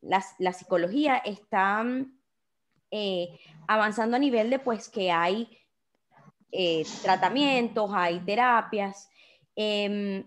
la, 0.00 0.24
la 0.38 0.52
psicología 0.52 1.18
está 1.18 1.84
eh, 2.90 3.38
avanzando 3.68 4.16
a 4.16 4.20
nivel 4.20 4.50
de 4.50 4.58
pues 4.58 4.88
que 4.88 5.12
hay 5.12 5.56
eh, 6.50 6.84
tratamientos, 7.02 7.90
hay 7.94 8.20
terapias. 8.20 9.08
Em, 9.54 10.26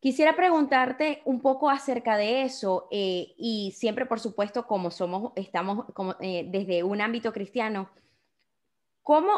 quisiera 0.00 0.34
preguntarte 0.34 1.22
un 1.24 1.40
poco 1.40 1.70
acerca 1.70 2.16
de 2.16 2.42
eso 2.42 2.88
y 2.90 3.72
siempre 3.76 4.06
por 4.06 4.20
supuesto 4.20 4.66
como 4.66 4.90
somos, 4.90 5.32
estamos 5.36 5.86
como, 5.94 6.14
desde 6.14 6.82
un 6.82 7.00
ámbito 7.00 7.32
cristiano, 7.32 7.90
¿cómo 9.06 9.30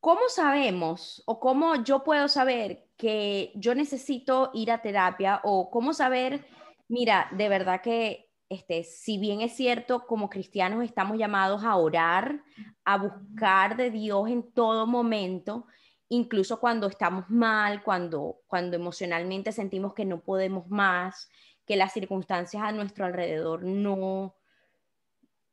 ¿Cómo 0.00 0.20
sabemos 0.28 1.22
o 1.26 1.38
cómo 1.38 1.84
yo 1.84 2.02
puedo 2.02 2.26
saber 2.28 2.86
que 2.96 3.52
yo 3.54 3.74
necesito 3.74 4.50
ir 4.54 4.70
a 4.72 4.80
terapia 4.80 5.40
o 5.44 5.70
cómo 5.70 5.92
saber, 5.92 6.46
mira, 6.88 7.28
de 7.32 7.50
verdad 7.50 7.82
que 7.82 8.30
este, 8.48 8.82
si 8.82 9.18
bien 9.18 9.42
es 9.42 9.52
cierto, 9.54 10.06
como 10.06 10.30
cristianos 10.30 10.82
estamos 10.84 11.18
llamados 11.18 11.64
a 11.64 11.76
orar, 11.76 12.42
a 12.84 12.96
buscar 12.96 13.76
de 13.76 13.90
Dios 13.90 14.30
en 14.30 14.52
todo 14.52 14.86
momento, 14.86 15.66
incluso 16.08 16.58
cuando 16.60 16.86
estamos 16.86 17.28
mal, 17.28 17.82
cuando, 17.82 18.40
cuando 18.46 18.76
emocionalmente 18.76 19.52
sentimos 19.52 19.92
que 19.92 20.06
no 20.06 20.20
podemos 20.20 20.66
más, 20.68 21.28
que 21.66 21.76
las 21.76 21.92
circunstancias 21.92 22.62
a 22.62 22.72
nuestro 22.72 23.04
alrededor 23.04 23.64
no, 23.64 24.34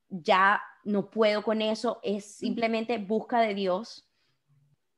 ya 0.10 0.62
no 0.88 1.10
puedo 1.10 1.44
con 1.44 1.62
eso, 1.62 2.00
es 2.04 2.38
simplemente 2.38 2.98
busca 2.98 3.40
de 3.42 3.54
Dios 3.54 4.08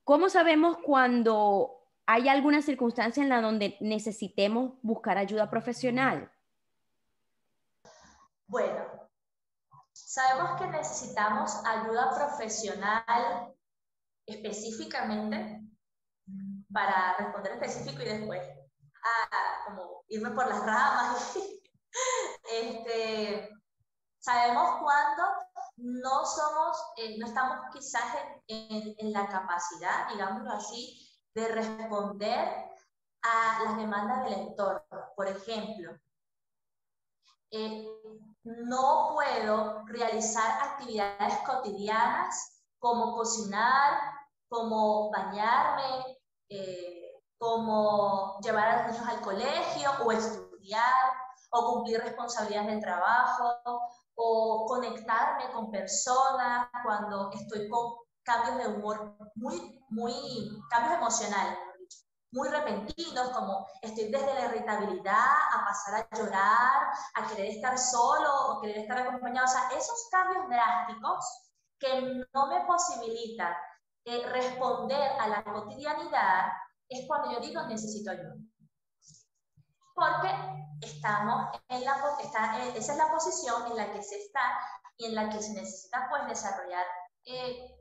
¿Cómo 0.10 0.27
sabemos 0.27 0.77
cuando 0.84 1.84
hay 2.08 2.29
alguna 2.29 2.63
circunstancia 2.63 3.22
en 3.22 3.29
la 3.29 3.41
donde 3.41 3.77
necesitemos 3.79 4.74
buscar 4.81 5.19
ayuda 5.19 5.51
profesional? 5.51 6.31
Bueno, 8.48 9.08
sabemos 9.93 10.60
que 10.60 10.65
necesitamos 10.65 11.63
ayuda 11.63 12.15
profesional 12.15 13.53
específicamente 14.25 15.62
para 16.74 17.15
responder 17.19 17.51
específico 17.51 18.01
y 18.01 18.05
después 18.05 18.41
a, 18.41 19.65
como 19.67 20.05
irme 20.08 20.31
por 20.31 20.48
las 20.48 20.65
ramas. 20.65 21.38
este, 22.51 23.48
sabemos 24.17 24.81
cuándo 24.81 25.24
no 25.81 26.25
somos, 26.25 26.77
eh, 26.98 27.17
no 27.17 27.25
estamos 27.25 27.57
quizás 27.74 28.03
en, 28.48 29.13
la 29.13 29.27
capacidad, 29.27 30.09
digámoslo 30.09 30.51
así, 30.51 31.07
de 31.33 31.48
responder 31.48 32.69
a 33.21 33.63
las 33.63 33.77
demandas 33.77 34.24
del 34.24 34.33
entorno. 34.33 35.13
Por 35.15 35.27
ejemplo, 35.27 35.98
eh, 37.51 37.88
no 38.43 39.12
puedo 39.13 39.83
realizar 39.86 40.51
actividades 40.62 41.38
cotidianas 41.45 42.63
como 42.77 43.15
cocinar, 43.15 44.00
como 44.48 45.09
bañarme, 45.12 46.17
eh, 46.50 47.12
como 47.38 48.39
llevar 48.41 48.67
a 48.67 48.88
los 48.88 48.91
niños 48.91 49.09
al 49.09 49.21
colegio 49.21 49.91
o 50.03 50.12
estudiar 50.12 50.93
o 51.51 51.74
cumplir 51.74 52.01
responsabilidades 52.01 52.71
del 52.71 52.81
trabajo 52.81 53.81
o 54.21 54.65
conectarme 54.67 55.49
con 55.53 55.71
personas 55.71 56.67
cuando 56.83 57.31
estoy 57.31 57.69
con 57.69 57.93
cambios 58.23 58.57
de 58.57 58.67
humor 58.67 59.15
muy, 59.35 59.81
muy, 59.89 60.13
cambios 60.69 60.95
emocionales, 60.95 61.57
muy 62.31 62.49
repentinos, 62.49 63.29
como 63.29 63.65
estoy 63.81 64.11
desde 64.11 64.33
la 64.33 64.45
irritabilidad 64.45 65.25
a 65.53 65.65
pasar 65.65 66.05
a 66.11 66.17
llorar, 66.17 66.91
a 67.15 67.27
querer 67.29 67.45
estar 67.45 67.77
solo 67.77 68.29
o 68.49 68.61
querer 68.61 68.79
estar 68.79 68.99
acompañado. 68.99 69.45
O 69.47 69.49
sea, 69.49 69.69
esos 69.69 70.09
cambios 70.11 70.49
drásticos 70.49 71.25
que 71.79 72.25
no 72.33 72.47
me 72.47 72.65
posibilitan 72.65 73.53
eh, 74.05 74.27
responder 74.27 75.11
a 75.17 75.27
la 75.29 75.43
cotidianidad, 75.45 76.47
es 76.89 77.07
cuando 77.07 77.31
yo 77.31 77.39
digo 77.39 77.61
necesito 77.67 78.11
ayuda. 78.11 78.35
Porque 80.00 80.34
estamos 80.82 81.50
en 81.68 81.84
la, 81.84 81.98
eh, 81.98 82.74
esa 82.75 82.91
es 82.94 82.98
la 82.98 83.12
posición 83.12 83.68
en 83.68 83.75
la 83.75 83.91
que 83.91 84.01
se 84.01 84.18
está 84.18 84.41
y 84.98 85.06
en 85.08 85.15
la 85.15 85.29
que 85.29 85.41
se 85.41 85.53
necesita 85.53 86.08
pues 86.10 86.25
desarrollar 86.27 86.86
eh, 87.25 87.75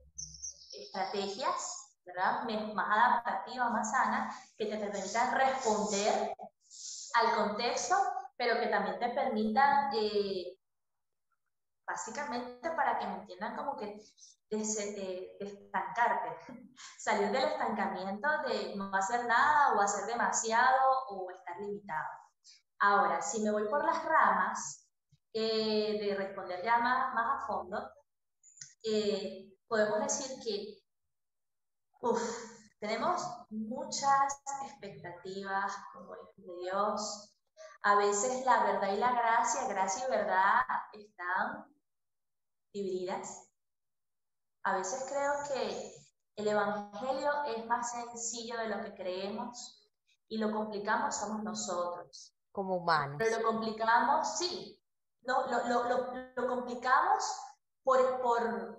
estrategias 0.73 1.89
más 2.75 2.89
adaptativas, 2.91 3.71
más 3.71 3.91
sanas, 3.91 4.35
que 4.57 4.67
te 4.67 4.77
permitan 4.77 5.35
responder 5.35 6.35
al 7.15 7.35
contexto, 7.37 7.97
pero 8.37 8.59
que 8.61 8.69
también 8.69 8.99
te 8.99 9.09
permitan 9.11 9.91
eh, 9.95 10.58
básicamente 11.89 12.71
para 12.71 12.99
que 12.99 13.07
me 13.07 13.15
entiendan 13.15 13.57
como 13.57 13.77
que 13.77 13.99
estancarte, 14.51 16.37
salir 16.99 17.31
del 17.31 17.45
estancamiento 17.45 18.29
de 18.47 18.77
no 18.77 18.95
hacer 18.95 19.27
nada 19.27 19.75
o 19.75 19.81
hacer 19.81 20.05
demasiado 20.07 21.07
o 21.09 21.31
estar 21.31 21.59
limitado. 21.59 22.09
Ahora, 22.81 23.23
si 23.23 23.43
me 23.43 23.51
voy 23.51 23.67
por 23.69 23.85
las 23.85 24.05
ramas 24.05 24.87
eh, 25.33 25.99
de 25.99 26.15
responder 26.15 26.63
ya 26.63 26.79
más, 26.79 27.15
más 27.15 27.43
a 27.43 27.47
fondo, 27.47 27.91
eh, 28.85 29.51
podemos 29.67 30.01
decir 30.01 30.37
que 30.45 30.79
tenemos 32.79 33.23
muchas 33.51 34.43
expectativas 34.65 35.75
como 35.93 36.15
de 36.15 36.63
Dios. 36.63 37.35
A 37.83 37.97
veces 37.97 38.45
la 38.45 38.63
verdad 38.65 38.93
y 38.93 38.97
la 38.99 39.13
gracia, 39.13 39.67
gracia 39.69 40.07
y 40.07 40.11
verdad 40.11 40.61
están 40.93 41.78
divididas. 42.73 43.49
A 44.65 44.77
veces 44.77 45.07
creo 45.09 45.33
que 45.49 45.95
el 46.37 46.49
Evangelio 46.49 47.45
es 47.45 47.67
más 47.67 47.91
sencillo 47.91 48.59
de 48.59 48.69
lo 48.69 48.83
que 48.83 48.95
creemos 48.95 49.79
y 50.29 50.39
lo 50.39 50.53
complicamos 50.53 51.17
somos 51.17 51.43
nosotros. 51.43 52.35
Como 52.53 52.77
humanos. 52.77 53.17
Pero 53.19 53.39
lo 53.39 53.47
complicamos, 53.47 54.37
sí, 54.39 54.79
lo, 55.23 55.47
lo, 55.47 55.85
lo, 55.85 56.13
lo 56.37 56.49
complicamos 56.49 57.25
por, 57.83 58.21
por, 58.21 58.79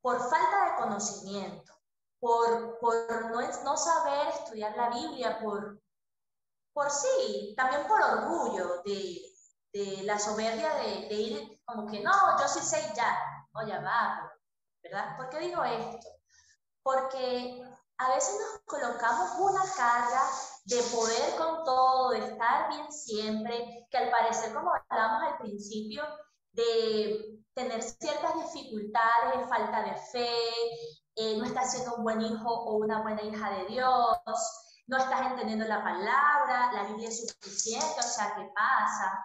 por, 0.00 0.18
falta 0.18 0.64
de 0.64 0.82
conocimiento, 0.82 1.72
por, 2.18 2.78
por 2.78 3.30
no, 3.30 3.40
no, 3.64 3.76
saber 3.76 4.28
estudiar 4.28 4.76
la 4.76 4.90
Biblia, 4.90 5.40
por, 5.40 5.80
por 6.72 6.90
sí, 6.90 7.54
también 7.56 7.86
por 7.86 8.00
orgullo 8.00 8.82
de, 8.84 9.29
de 9.72 10.02
la 10.04 10.18
soberbia 10.18 10.74
de, 10.74 11.08
de, 11.08 11.14
ir 11.14 11.60
como 11.64 11.86
que 11.90 12.00
no, 12.00 12.12
yo 12.38 12.48
sí 12.48 12.60
sé 12.60 12.92
ya, 12.94 13.16
oye, 13.54 13.78
va, 13.78 14.32
¿verdad? 14.82 15.16
¿Por 15.16 15.28
qué 15.30 15.38
digo 15.38 15.62
esto? 15.62 16.08
Porque 16.82 17.62
a 17.98 18.14
veces 18.14 18.34
nos 18.40 18.62
colocamos 18.64 19.30
una 19.38 19.62
carga 19.76 20.22
de 20.64 20.82
poder 20.94 21.36
con 21.36 21.64
todo, 21.64 22.10
de 22.10 22.18
estar 22.18 22.68
bien 22.70 22.90
siempre, 22.90 23.86
que 23.90 23.98
al 23.98 24.10
parecer, 24.10 24.54
como 24.54 24.70
hablábamos 24.72 25.32
al 25.32 25.38
principio, 25.38 26.02
de 26.52 27.40
tener 27.54 27.82
ciertas 27.82 28.34
dificultades, 28.34 29.48
falta 29.48 29.82
de 29.82 29.94
fe, 30.12 30.28
eh, 31.16 31.36
no 31.36 31.44
estás 31.44 31.72
siendo 31.72 31.96
un 31.96 32.04
buen 32.04 32.20
hijo 32.22 32.48
o 32.48 32.76
una 32.76 33.02
buena 33.02 33.22
hija 33.22 33.50
de 33.50 33.66
Dios, 33.66 34.18
no 34.86 34.96
estás 34.96 35.30
entendiendo 35.30 35.66
la 35.66 35.82
palabra, 35.82 36.72
la 36.72 36.84
Biblia 36.84 37.08
es 37.08 37.28
suficiente, 37.28 37.98
o 37.98 38.02
sea, 38.02 38.34
¿qué 38.34 38.50
pasa? 38.54 39.24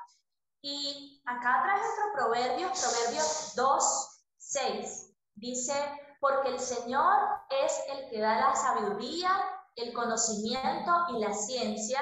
Y 0.68 1.22
acá 1.28 1.62
trae 1.62 1.80
otro 1.80 2.14
proverbio, 2.16 2.72
proverbio 2.72 3.22
2, 3.56 4.24
6. 4.36 5.12
Dice, 5.36 5.76
porque 6.20 6.50
el 6.50 6.60
Señor 6.60 7.20
es 7.52 7.80
el 7.90 8.10
que 8.10 8.20
da 8.20 8.40
la 8.40 8.56
sabiduría, 8.56 9.30
el 9.76 9.94
conocimiento 9.94 10.92
y 11.10 11.20
la 11.20 11.36
ciencia, 11.36 12.00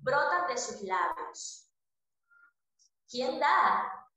brotan 0.00 0.48
de 0.48 0.58
sus 0.58 0.82
labios. 0.82 1.70
¿Quién 3.08 3.38
da? 3.38 4.08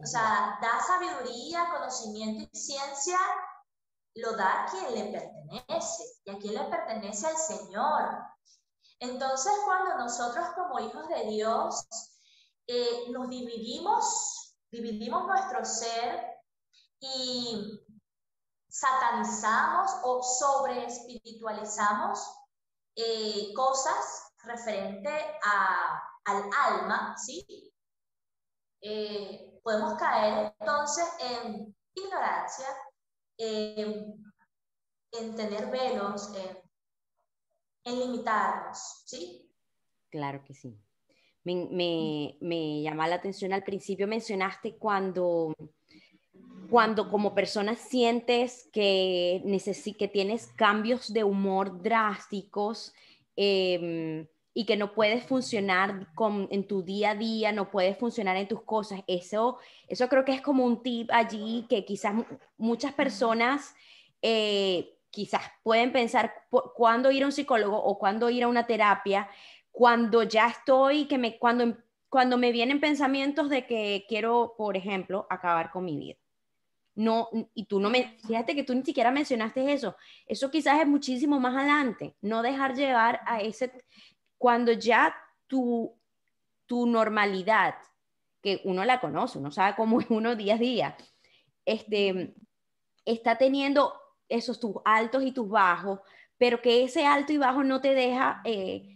O 0.00 0.04
sea, 0.04 0.58
da 0.60 0.80
sabiduría, 0.80 1.70
conocimiento 1.70 2.50
y 2.52 2.58
ciencia, 2.58 3.20
lo 4.16 4.32
da 4.32 4.66
quien 4.68 4.94
le 4.96 5.12
pertenece. 5.12 6.02
¿Y 6.24 6.30
a 6.32 6.38
quien 6.38 6.54
le 6.54 6.64
pertenece? 6.64 7.28
Al 7.28 7.36
Señor. 7.36 8.18
Entonces, 8.98 9.52
cuando 9.64 9.96
nosotros 9.98 10.44
como 10.56 10.80
hijos 10.80 11.06
de 11.06 11.22
Dios 11.26 11.86
nos 13.10 13.28
dividimos, 13.28 14.56
dividimos 14.70 15.26
nuestro 15.26 15.64
ser 15.64 16.32
y 17.00 17.80
satanizamos 18.68 19.90
o 20.04 20.22
sobre 20.22 20.86
espiritualizamos 20.86 22.18
eh, 22.96 23.52
cosas 23.54 24.32
referente 24.44 25.10
a, 25.44 26.02
al 26.24 26.50
alma, 26.52 27.16
¿sí? 27.18 27.72
Eh, 28.80 29.60
podemos 29.62 29.94
caer 29.98 30.54
entonces 30.58 31.06
en 31.20 31.76
ignorancia, 31.94 32.66
en, 33.38 34.20
tener 35.36 35.70
velos, 35.70 36.34
en, 36.34 36.58
en, 37.84 37.98
limitarnos, 37.98 39.02
¿sí? 39.06 39.54
Claro 40.10 40.42
que 40.44 40.54
sí. 40.54 40.78
Me, 41.44 42.36
me, 42.40 42.82
llama 42.82 43.08
la 43.08 43.16
atención 43.16 43.52
al 43.52 43.64
principio, 43.64 44.06
mencionaste 44.06 44.76
cuando 44.76 45.54
cuando 46.70 47.10
como 47.10 47.34
persona 47.34 47.74
sientes 47.74 48.70
que, 48.72 49.42
que 49.98 50.08
tienes 50.08 50.46
cambios 50.56 51.12
de 51.12 51.22
humor 51.22 51.82
drásticos 51.82 52.94
em, 53.36 54.26
y 54.54 54.64
que 54.64 54.78
no 54.78 54.94
puedes 54.94 55.22
funcionar 55.24 56.08
con, 56.14 56.48
en 56.50 56.66
tu 56.66 56.82
día 56.82 57.10
a 57.10 57.14
día, 57.14 57.52
no 57.52 57.70
puedes 57.70 57.98
funcionar 57.98 58.38
en 58.38 58.48
tus 58.48 58.62
cosas, 58.62 59.02
eso, 59.06 59.58
eso 59.86 60.08
creo 60.08 60.24
que 60.24 60.32
es 60.32 60.40
como 60.40 60.64
un 60.64 60.82
tip 60.82 61.10
allí 61.12 61.66
que 61.68 61.84
quizás 61.84 62.14
muchas 62.56 62.94
personas 62.94 63.74
eh, 64.22 64.96
quizás 65.10 65.42
pueden 65.62 65.92
pensar 65.92 66.32
cuándo 66.74 67.10
ir 67.10 67.22
a 67.22 67.26
un 67.26 67.32
psicólogo 67.32 67.76
o 67.76 67.98
cuándo 67.98 68.30
ir 68.30 68.44
a 68.44 68.48
una 68.48 68.66
terapia, 68.66 69.28
cuando 69.72 70.22
ya 70.22 70.48
estoy, 70.48 71.06
que 71.06 71.18
me, 71.18 71.38
cuando, 71.38 71.76
cuando 72.08 72.36
me 72.36 72.52
vienen 72.52 72.78
pensamientos 72.78 73.48
de 73.48 73.66
que 73.66 74.04
quiero, 74.08 74.54
por 74.56 74.76
ejemplo, 74.76 75.26
acabar 75.30 75.72
con 75.72 75.84
mi 75.84 75.96
vida. 75.96 76.18
No, 76.94 77.30
y 77.54 77.64
tú 77.64 77.80
no 77.80 77.88
me, 77.88 78.18
fíjate 78.26 78.54
que 78.54 78.64
tú 78.64 78.74
ni 78.74 78.84
siquiera 78.84 79.10
mencionaste 79.10 79.72
eso, 79.72 79.96
eso 80.26 80.50
quizás 80.50 80.78
es 80.78 80.86
muchísimo 80.86 81.40
más 81.40 81.56
adelante, 81.56 82.14
no 82.20 82.42
dejar 82.42 82.74
llevar 82.74 83.22
a 83.24 83.40
ese, 83.40 83.72
cuando 84.36 84.72
ya 84.72 85.16
tu, 85.46 85.98
tu 86.66 86.86
normalidad, 86.86 87.76
que 88.42 88.60
uno 88.64 88.84
la 88.84 89.00
conoce, 89.00 89.38
uno 89.38 89.50
sabe 89.50 89.74
cómo 89.74 90.02
es 90.02 90.06
uno 90.10 90.36
día 90.36 90.56
a 90.56 90.58
día, 90.58 90.96
este, 91.64 92.34
está 93.06 93.38
teniendo 93.38 93.94
esos 94.28 94.60
tus 94.60 94.76
altos 94.84 95.22
y 95.22 95.32
tus 95.32 95.48
bajos, 95.48 96.00
pero 96.36 96.60
que 96.60 96.84
ese 96.84 97.06
alto 97.06 97.32
y 97.32 97.38
bajo 97.38 97.64
no 97.64 97.80
te 97.80 97.94
deja 97.94 98.42
eh, 98.44 98.91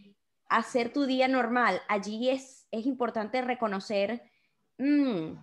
hacer 0.49 0.93
tu 0.93 1.07
día 1.07 1.29
normal. 1.29 1.81
Allí 1.89 2.31
es, 2.31 2.67
es 2.71 2.87
importante 2.87 3.43
reconocer, 3.43 4.23
mm, 4.79 5.37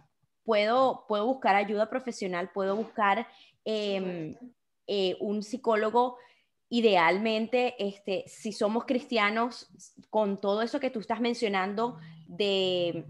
puedo, 0.44 1.06
puedo 1.08 1.26
buscar 1.26 1.56
ayuda 1.56 1.90
profesional, 1.90 2.52
puedo 2.54 2.76
buscar 2.76 3.28
em, 3.66 4.36
eh, 4.88 5.16
un 5.20 5.44
psicólogo 5.44 6.18
idealmente, 6.70 7.76
este, 7.78 8.24
si 8.28 8.52
somos 8.52 8.86
cristianos, 8.86 9.70
con 10.10 10.42
todo 10.42 10.64
eso 10.64 10.80
que 10.80 10.90
tú 10.90 11.00
estás 11.00 11.22
mencionando, 11.22 12.00
de 12.28 13.06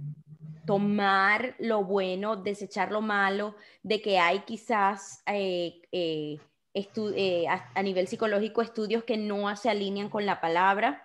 tomar 0.66 1.56
lo 1.60 1.84
bueno, 1.84 2.36
desechar 2.36 2.92
lo 2.92 3.02
malo, 3.02 3.56
de 3.82 4.02
que 4.02 4.20
hay 4.20 4.40
quizás 4.40 5.24
eh, 5.28 5.82
eh, 5.92 7.48
a, 7.48 7.84
nivel 7.84 8.08
psicológico 8.08 8.62
estudios 8.62 9.04
que 9.04 9.18
no 9.18 9.56
se 9.56 9.70
alinean 9.70 10.10
con 10.10 10.26
la 10.26 10.42
palabra. 10.42 11.03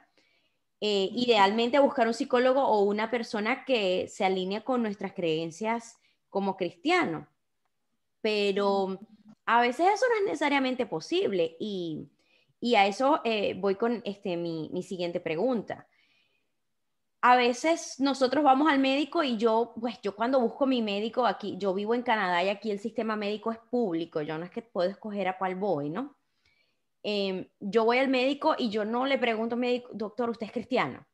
Idealmente 0.81 1.79
buscar 1.79 2.07
un 2.07 2.15
psicólogo 2.15 2.63
o 2.63 2.83
una 2.83 3.11
persona 3.11 3.65
que 3.65 4.07
se 4.09 4.25
alinee 4.25 4.63
con 4.63 4.83
nuestras 4.83 5.13
creencias 5.13 5.99
como 6.29 6.57
cristiano. 6.57 7.29
Pero 8.21 8.99
a 9.49 9.63
veces 9.63 9.87
eso 9.95 10.05
no 10.11 10.17
es 10.17 10.25
necesariamente 10.27 10.85
posible 10.85 11.57
y, 11.59 12.11
a 12.77 12.87
eso 12.87 13.23
eh, 13.25 13.55
voy 13.59 13.77
con 13.77 14.03
este, 14.05 14.37
mi, 14.37 14.83
siguiente 14.83 15.21
pregunta. 15.21 15.89
A 17.23 17.35
veces 17.35 17.97
nosotros 17.99 18.45
vamos 18.45 18.71
al 18.71 18.79
médico 18.79 19.25
y 19.25 19.39
yo, 19.39 19.73
pues 19.81 19.99
yo 20.03 20.15
cuando 20.15 20.39
busco 20.39 20.67
mi 20.67 20.83
médico 20.83 21.25
aquí, 21.25 21.57
yo 21.57 21.73
vivo 21.73 21.95
en 21.95 22.03
Canadá 22.03 22.45
y 22.45 22.51
aquí 22.51 22.71
el 22.71 22.79
sistema 22.79 23.17
médico 23.17 23.51
es 23.51 23.59
público, 23.71 24.21
yo 24.21 24.37
no 24.37 24.45
es 24.45 24.51
que 24.51 24.61
puedo 24.61 24.91
escoger 24.91 25.29
a 25.29 25.39
cuál 25.39 25.55
voy, 25.55 25.89
¿no? 25.89 26.18
Em, 27.11 27.47
yo 27.59 27.87
voy 27.87 27.97
al 27.97 28.09
médico 28.09 28.55
y 28.59 28.69
yo 28.69 28.85
no 28.85 29.07
le 29.07 29.17
pregunto 29.17 29.55
al 29.55 29.63
médico, 29.63 29.89
doctor, 29.95 30.29
¿usted 30.29 30.45
es 30.45 30.53
cristiano? 30.53 31.07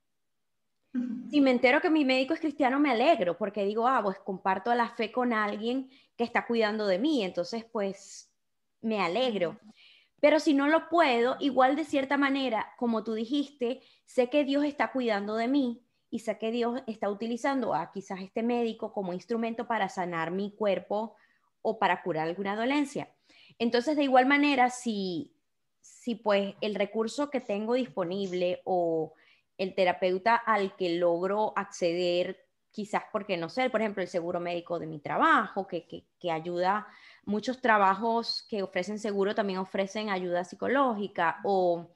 Si 1.31 1.41
me 1.41 1.53
entero 1.53 1.81
que 1.81 1.89
mi 1.89 2.05
médico 2.05 2.35
es 2.35 2.41
cristiano, 2.41 2.81
me 2.81 2.91
alegro 2.91 3.39
porque 3.39 3.65
digo, 3.65 3.87
ah, 3.87 4.01
pues 4.03 4.19
comparto 4.19 4.75
la 4.75 4.89
fe 4.89 5.13
con 5.13 5.33
alguien 5.33 5.89
que 6.17 6.25
está 6.25 6.47
cuidando 6.47 6.89
de 6.89 6.99
mí, 6.99 7.23
entonces 7.23 7.65
pues 7.65 8.29
me 8.81 9.01
alegro. 9.01 9.61
Pero 10.19 10.41
si 10.41 10.53
no 10.53 10.67
lo 10.67 10.89
puedo, 10.89 11.37
igual 11.39 11.77
de 11.77 11.85
cierta 11.85 12.17
manera, 12.17 12.73
como 12.77 13.05
tú 13.05 13.15
dijiste, 13.15 13.81
sé 14.05 14.29
que 14.29 14.43
Dios 14.43 14.65
está 14.65 14.91
cuidando 14.91 15.37
de 15.37 15.47
mí 15.47 15.87
y 16.11 16.19
sé 16.19 16.39
que 16.39 16.51
Dios 16.51 16.83
está 16.89 17.09
utilizando 17.09 17.73
a 17.73 17.93
quizás 17.93 18.21
este 18.21 18.43
médico 18.43 18.93
como 18.93 19.13
instrumento 19.13 19.69
para 19.69 19.89
sanar 19.89 20.33
mi 20.33 20.57
cuerpo 20.57 21.15
o 21.63 21.79
para 21.79 22.03
curar 22.03 22.27
alguna 22.27 22.57
dolencia. 22.57 23.15
Entonces, 23.61 23.97
de 23.97 24.03
igual 24.03 24.27
manera, 24.27 24.71
si, 24.71 25.34
si 25.85 26.15
pues 26.15 26.55
el 26.63 26.75
recurso 26.75 27.29
que 27.29 27.41
tengo 27.41 27.75
disponible 27.75 28.63
o 28.65 29.13
el 29.59 29.75
terapeuta 29.75 30.35
al 30.35 30.75
que 30.77 30.97
logro 30.97 31.53
acceder, 31.57 32.47
quizás 32.71 33.03
porque 33.13 33.37
no 33.37 33.51
sé, 33.51 33.69
por 33.69 33.83
ejemplo, 33.83 34.03
el 34.03 34.09
seguro 34.09 34.41
médico 34.41 34.79
de 34.79 34.87
mi 34.87 34.99
trabajo, 34.99 35.67
que, 35.67 35.87
que, 35.87 36.07
que 36.19 36.31
ayuda 36.31 36.87
muchos 37.27 37.61
trabajos 37.61 38.47
que 38.49 38.63
ofrecen 38.63 38.99
seguro 38.99 39.35
también 39.35 39.59
ofrecen 39.59 40.09
ayuda 40.09 40.45
psicológica 40.45 41.41
o, 41.45 41.91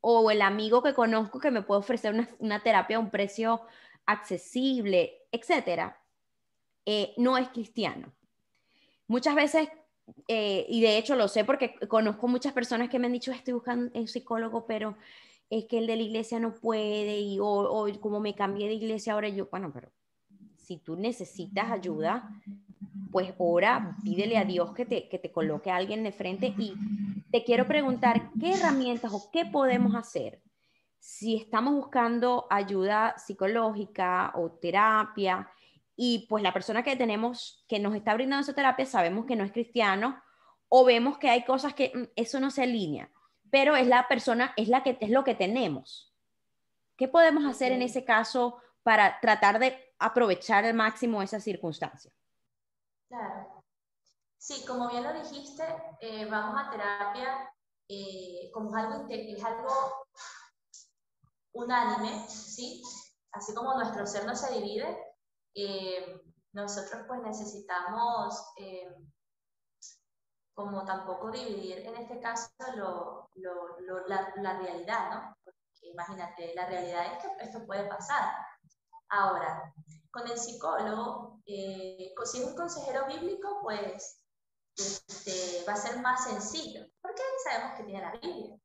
o 0.00 0.30
el 0.30 0.40
amigo 0.40 0.80
que 0.80 0.94
conozco 0.94 1.40
que 1.40 1.50
me 1.50 1.62
puede 1.62 1.80
ofrecer 1.80 2.14
una, 2.38 2.62
terapia 2.62 2.98
a 2.98 3.00
un 3.00 3.10
precio 3.10 3.62
accesible, 4.06 5.26
etcétera, 5.32 6.00
eh, 6.86 7.14
no 7.16 7.36
es 7.36 7.48
cristiano. 7.48 8.12
Muchas 9.08 9.34
veces, 9.34 9.68
eh, 10.28 10.66
y 10.68 10.80
de 10.80 10.98
hecho 10.98 11.16
lo 11.16 11.28
sé 11.28 11.44
porque 11.44 11.74
conozco 11.88 12.28
muchas 12.28 12.52
personas 12.52 12.88
que 12.88 12.98
me 12.98 13.06
han 13.06 13.12
dicho, 13.12 13.32
estoy 13.32 13.54
buscando 13.54 13.90
un 13.98 14.08
psicólogo, 14.08 14.66
pero 14.66 14.96
es 15.50 15.66
que 15.66 15.78
el 15.78 15.86
de 15.86 15.96
la 15.96 16.02
iglesia 16.02 16.40
no 16.40 16.54
puede, 16.54 17.20
y 17.20 17.38
o, 17.38 17.46
o 17.46 18.00
como 18.00 18.20
me 18.20 18.34
cambié 18.34 18.68
de 18.68 18.74
iglesia 18.74 19.12
ahora 19.12 19.28
yo, 19.28 19.48
bueno, 19.50 19.70
pero 19.72 19.90
si 20.56 20.78
tú 20.78 20.96
necesitas 20.96 21.70
ayuda, 21.70 22.30
pues 23.12 23.32
ora, 23.38 23.96
pídele 24.02 24.38
a 24.38 24.44
Dios 24.44 24.72
que 24.72 24.86
te, 24.86 25.08
que 25.08 25.18
te 25.18 25.30
coloque 25.30 25.70
a 25.70 25.76
alguien 25.76 26.02
de 26.02 26.12
frente 26.12 26.54
y 26.58 26.74
te 27.30 27.44
quiero 27.44 27.66
preguntar, 27.66 28.30
¿qué 28.40 28.52
herramientas 28.52 29.12
o 29.12 29.30
qué 29.30 29.44
podemos 29.44 29.94
hacer 29.94 30.40
si 30.98 31.36
estamos 31.36 31.74
buscando 31.74 32.46
ayuda 32.48 33.14
psicológica 33.18 34.32
o 34.36 34.50
terapia 34.50 35.46
y 35.96 36.26
pues 36.28 36.42
la 36.42 36.52
persona 36.52 36.82
que 36.82 36.96
tenemos 36.96 37.64
que 37.68 37.78
nos 37.78 37.94
está 37.94 38.14
brindando 38.14 38.42
esa 38.42 38.54
terapia 38.54 38.86
sabemos 38.86 39.26
que 39.26 39.36
no 39.36 39.44
es 39.44 39.52
cristiano 39.52 40.22
o 40.68 40.84
vemos 40.84 41.18
que 41.18 41.30
hay 41.30 41.44
cosas 41.44 41.74
que 41.74 41.92
mm, 41.94 42.12
eso 42.16 42.40
no 42.40 42.50
se 42.50 42.62
alinea, 42.62 43.10
pero 43.50 43.76
es 43.76 43.86
la 43.86 44.08
persona, 44.08 44.52
es, 44.56 44.68
la 44.68 44.82
que, 44.82 44.98
es 45.00 45.10
lo 45.10 45.24
que 45.24 45.34
tenemos. 45.34 46.12
¿Qué 46.96 47.08
podemos 47.08 47.44
hacer 47.44 47.72
en 47.72 47.82
ese 47.82 48.04
caso 48.04 48.58
para 48.82 49.20
tratar 49.20 49.58
de 49.58 49.94
aprovechar 49.98 50.64
al 50.64 50.74
máximo 50.74 51.22
esa 51.22 51.40
circunstancia? 51.40 52.12
Claro. 53.08 53.62
Sí, 54.36 54.64
como 54.66 54.88
bien 54.90 55.04
lo 55.04 55.12
dijiste, 55.14 55.64
eh, 56.00 56.26
vamos 56.26 56.60
a 56.60 56.70
terapia 56.70 57.50
eh, 57.88 58.50
como 58.52 58.74
algo, 58.76 59.06
es 59.08 59.44
algo 59.44 60.06
unánime, 61.52 62.28
¿sí? 62.28 62.82
Así 63.32 63.54
como 63.54 63.74
nuestro 63.74 64.06
ser 64.06 64.26
no 64.26 64.34
se 64.34 64.52
divide, 64.54 64.98
eh, 65.54 66.20
nosotros 66.52 67.02
pues 67.06 67.20
necesitamos 67.22 68.54
como 70.54 70.84
tampoco 70.84 71.30
dividir 71.30 71.80
en 71.80 71.96
este 71.96 72.20
caso 72.20 72.48
lo, 72.76 73.30
lo, 73.34 74.06
la, 74.06 74.32
la, 74.36 74.58
realidad, 74.58 75.10
¿no? 75.10 75.36
Porque 75.44 75.60
imagínate, 75.82 76.54
la 76.54 76.66
realidad 76.66 77.06
es 77.06 77.18
que 77.18 77.44
esto 77.44 77.66
puede 77.66 77.84
pasar. 77.88 78.32
Ahora, 79.08 79.72
con 80.10 80.28
el 80.30 80.38
psicólogo, 80.38 81.40
eh, 81.46 82.14
si 82.24 82.38
es 82.40 82.46
un 82.46 82.54
consejero 82.54 83.06
bíblico, 83.06 83.58
pues 83.62 84.20
este, 84.76 85.64
va 85.68 85.74
a 85.74 85.76
ser 85.76 86.00
más 86.00 86.24
sencillo, 86.24 86.86
porque 87.00 87.22
sabemos 87.44 87.76
que 87.76 87.84
tiene 87.84 88.00
la 88.00 88.12
Biblia. 88.12 88.56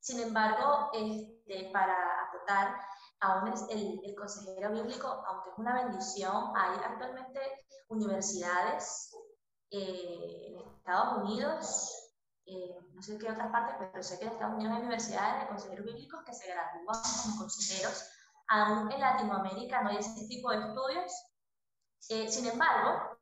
Sin 0.00 0.20
embargo, 0.20 0.90
este, 0.92 1.70
para 1.72 1.96
acotar, 2.24 2.80
aún 3.20 3.52
es 3.52 3.64
el, 3.70 4.14
consejero 4.16 4.72
bíblico, 4.72 5.08
aunque 5.26 5.50
es 5.50 5.58
una 5.58 5.74
bendición, 5.84 6.52
hay 6.54 6.78
actualmente 6.84 7.40
universidades 7.88 9.10
eh, 9.70 10.46
en 10.48 10.76
Estados 10.76 11.22
Unidos, 11.22 12.12
eh, 12.46 12.76
no 12.92 13.02
sé 13.02 13.18
qué 13.18 13.30
otras 13.30 13.50
partes, 13.50 13.76
pero 13.78 14.02
sé 14.02 14.18
que 14.18 14.26
en 14.26 14.32
Estados 14.32 14.54
Unidos 14.54 14.74
hay 14.74 14.80
universidades 14.80 15.42
de 15.42 15.48
consejeros 15.48 15.86
bíblicos 15.86 16.24
que 16.24 16.34
se 16.34 16.48
gradúan 16.48 17.00
como 17.22 17.38
consejeros 17.38 18.10
Aún 18.48 18.92
en 18.92 19.00
Latinoamérica 19.00 19.82
no 19.82 19.90
hay 19.90 19.96
ese 19.96 20.26
tipo 20.28 20.50
de 20.50 20.58
estudios. 20.58 21.12
Eh, 22.10 22.28
sin 22.28 22.46
embargo, 22.46 23.18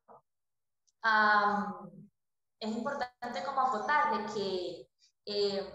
es 2.61 2.77
importante 2.77 3.45
como 3.45 3.61
acotar 3.63 4.19
de 4.19 4.35
que 4.35 4.91
eh, 5.27 5.73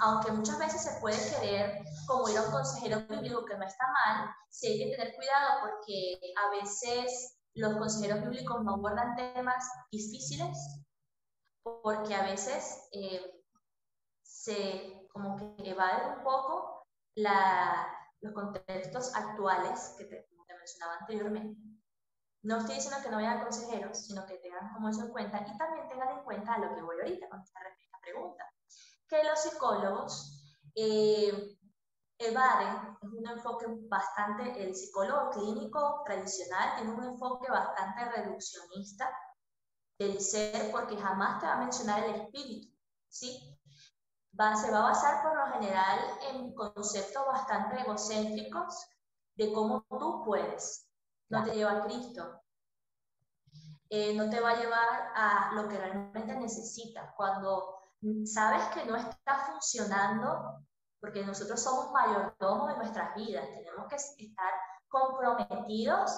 aunque 0.00 0.32
muchas 0.32 0.58
veces 0.58 0.82
se 0.82 1.00
puede 1.00 1.16
querer 1.30 1.84
como 2.06 2.28
ir 2.28 2.38
a 2.38 2.42
un 2.42 2.50
consejero 2.50 3.00
bíblico 3.08 3.44
que 3.44 3.56
no 3.56 3.64
está 3.64 3.86
mal, 3.86 4.30
sí 4.48 4.68
hay 4.68 4.78
que 4.78 4.96
tener 4.96 5.14
cuidado 5.14 5.60
porque 5.60 6.18
a 6.36 6.50
veces 6.50 7.38
los 7.54 7.76
consejeros 7.76 8.22
bíblicos 8.22 8.62
no 8.62 8.74
abordan 8.74 9.16
temas 9.16 9.64
difíciles 9.90 10.56
porque 11.62 12.14
a 12.14 12.22
veces 12.22 12.88
eh, 12.92 13.40
se 14.22 15.08
como 15.12 15.36
que 15.36 15.70
evaden 15.70 16.18
un 16.18 16.24
poco 16.24 16.86
los 17.16 18.32
contextos 18.32 19.14
actuales 19.14 19.94
que 19.98 20.04
te, 20.04 20.26
mencionaba 20.48 20.98
anteriormente. 21.00 21.58
No 22.42 22.58
estoy 22.58 22.74
diciendo 22.74 23.00
que 23.02 23.10
no 23.10 23.16
vayan 23.16 23.40
consejeros, 23.40 23.98
sino 23.98 24.26
que 24.26 24.36
tengan 24.38 24.72
como 24.74 24.88
eso 24.88 25.04
en 25.04 25.12
cuenta 25.12 25.38
y 25.46 25.56
también 25.56 25.88
tengan 25.88 26.18
en 26.18 26.24
cuenta 26.24 26.58
lo 26.58 26.74
que 26.74 26.82
voy 26.82 26.96
ahorita 27.00 27.28
con 27.28 27.40
esta, 27.40 27.60
pregunta, 28.02 28.44
que 29.10 29.24
los 29.24 29.40
psicólogos 29.40 30.54
eh, 30.76 31.58
evaden, 32.16 32.96
es 33.02 33.08
un 33.08 33.28
enfoque 33.28 33.66
bastante, 33.88 34.62
el 34.62 34.74
psicólogo 34.74 35.30
clínico 35.30 36.02
tradicional 36.06 36.76
tiene 36.76 36.92
un 36.92 37.04
enfoque 37.04 37.50
bastante 37.50 38.04
reduccionista 38.12 39.10
del 39.98 40.20
ser 40.20 40.70
porque 40.70 40.96
jamás 40.96 41.40
te 41.40 41.46
va 41.46 41.54
a 41.54 41.58
mencionar 41.58 42.04
el 42.04 42.20
espíritu, 42.22 42.72
¿sí? 43.08 43.58
se 44.32 44.70
va 44.70 44.78
a 44.78 44.90
basar 44.90 45.22
por 45.22 45.36
lo 45.36 45.52
general 45.54 45.98
en 46.30 46.54
conceptos 46.54 47.26
bastante 47.26 47.80
egocéntricos 47.80 48.86
de 49.34 49.52
cómo 49.52 49.84
tú 49.90 50.22
puedes. 50.24 50.88
No 51.28 51.44
te 51.44 51.52
lleva 51.52 51.72
a 51.72 51.84
Cristo. 51.84 52.40
Eh, 53.90 54.14
no 54.14 54.30
te 54.30 54.40
va 54.40 54.50
a 54.50 54.56
llevar 54.56 55.12
a 55.14 55.50
lo 55.54 55.68
que 55.68 55.76
realmente 55.76 56.34
necesitas. 56.36 57.12
Cuando 57.16 57.79
sabes 58.24 58.64
que 58.74 58.84
no 58.86 58.96
está 58.96 59.46
funcionando, 59.50 60.64
porque 61.00 61.24
nosotros 61.24 61.62
somos 61.62 61.90
mayordomos 61.92 62.68
de 62.68 62.76
nuestras 62.76 63.14
vidas, 63.14 63.46
tenemos 63.48 63.88
que 63.88 63.96
estar 63.96 64.52
comprometidos 64.88 66.10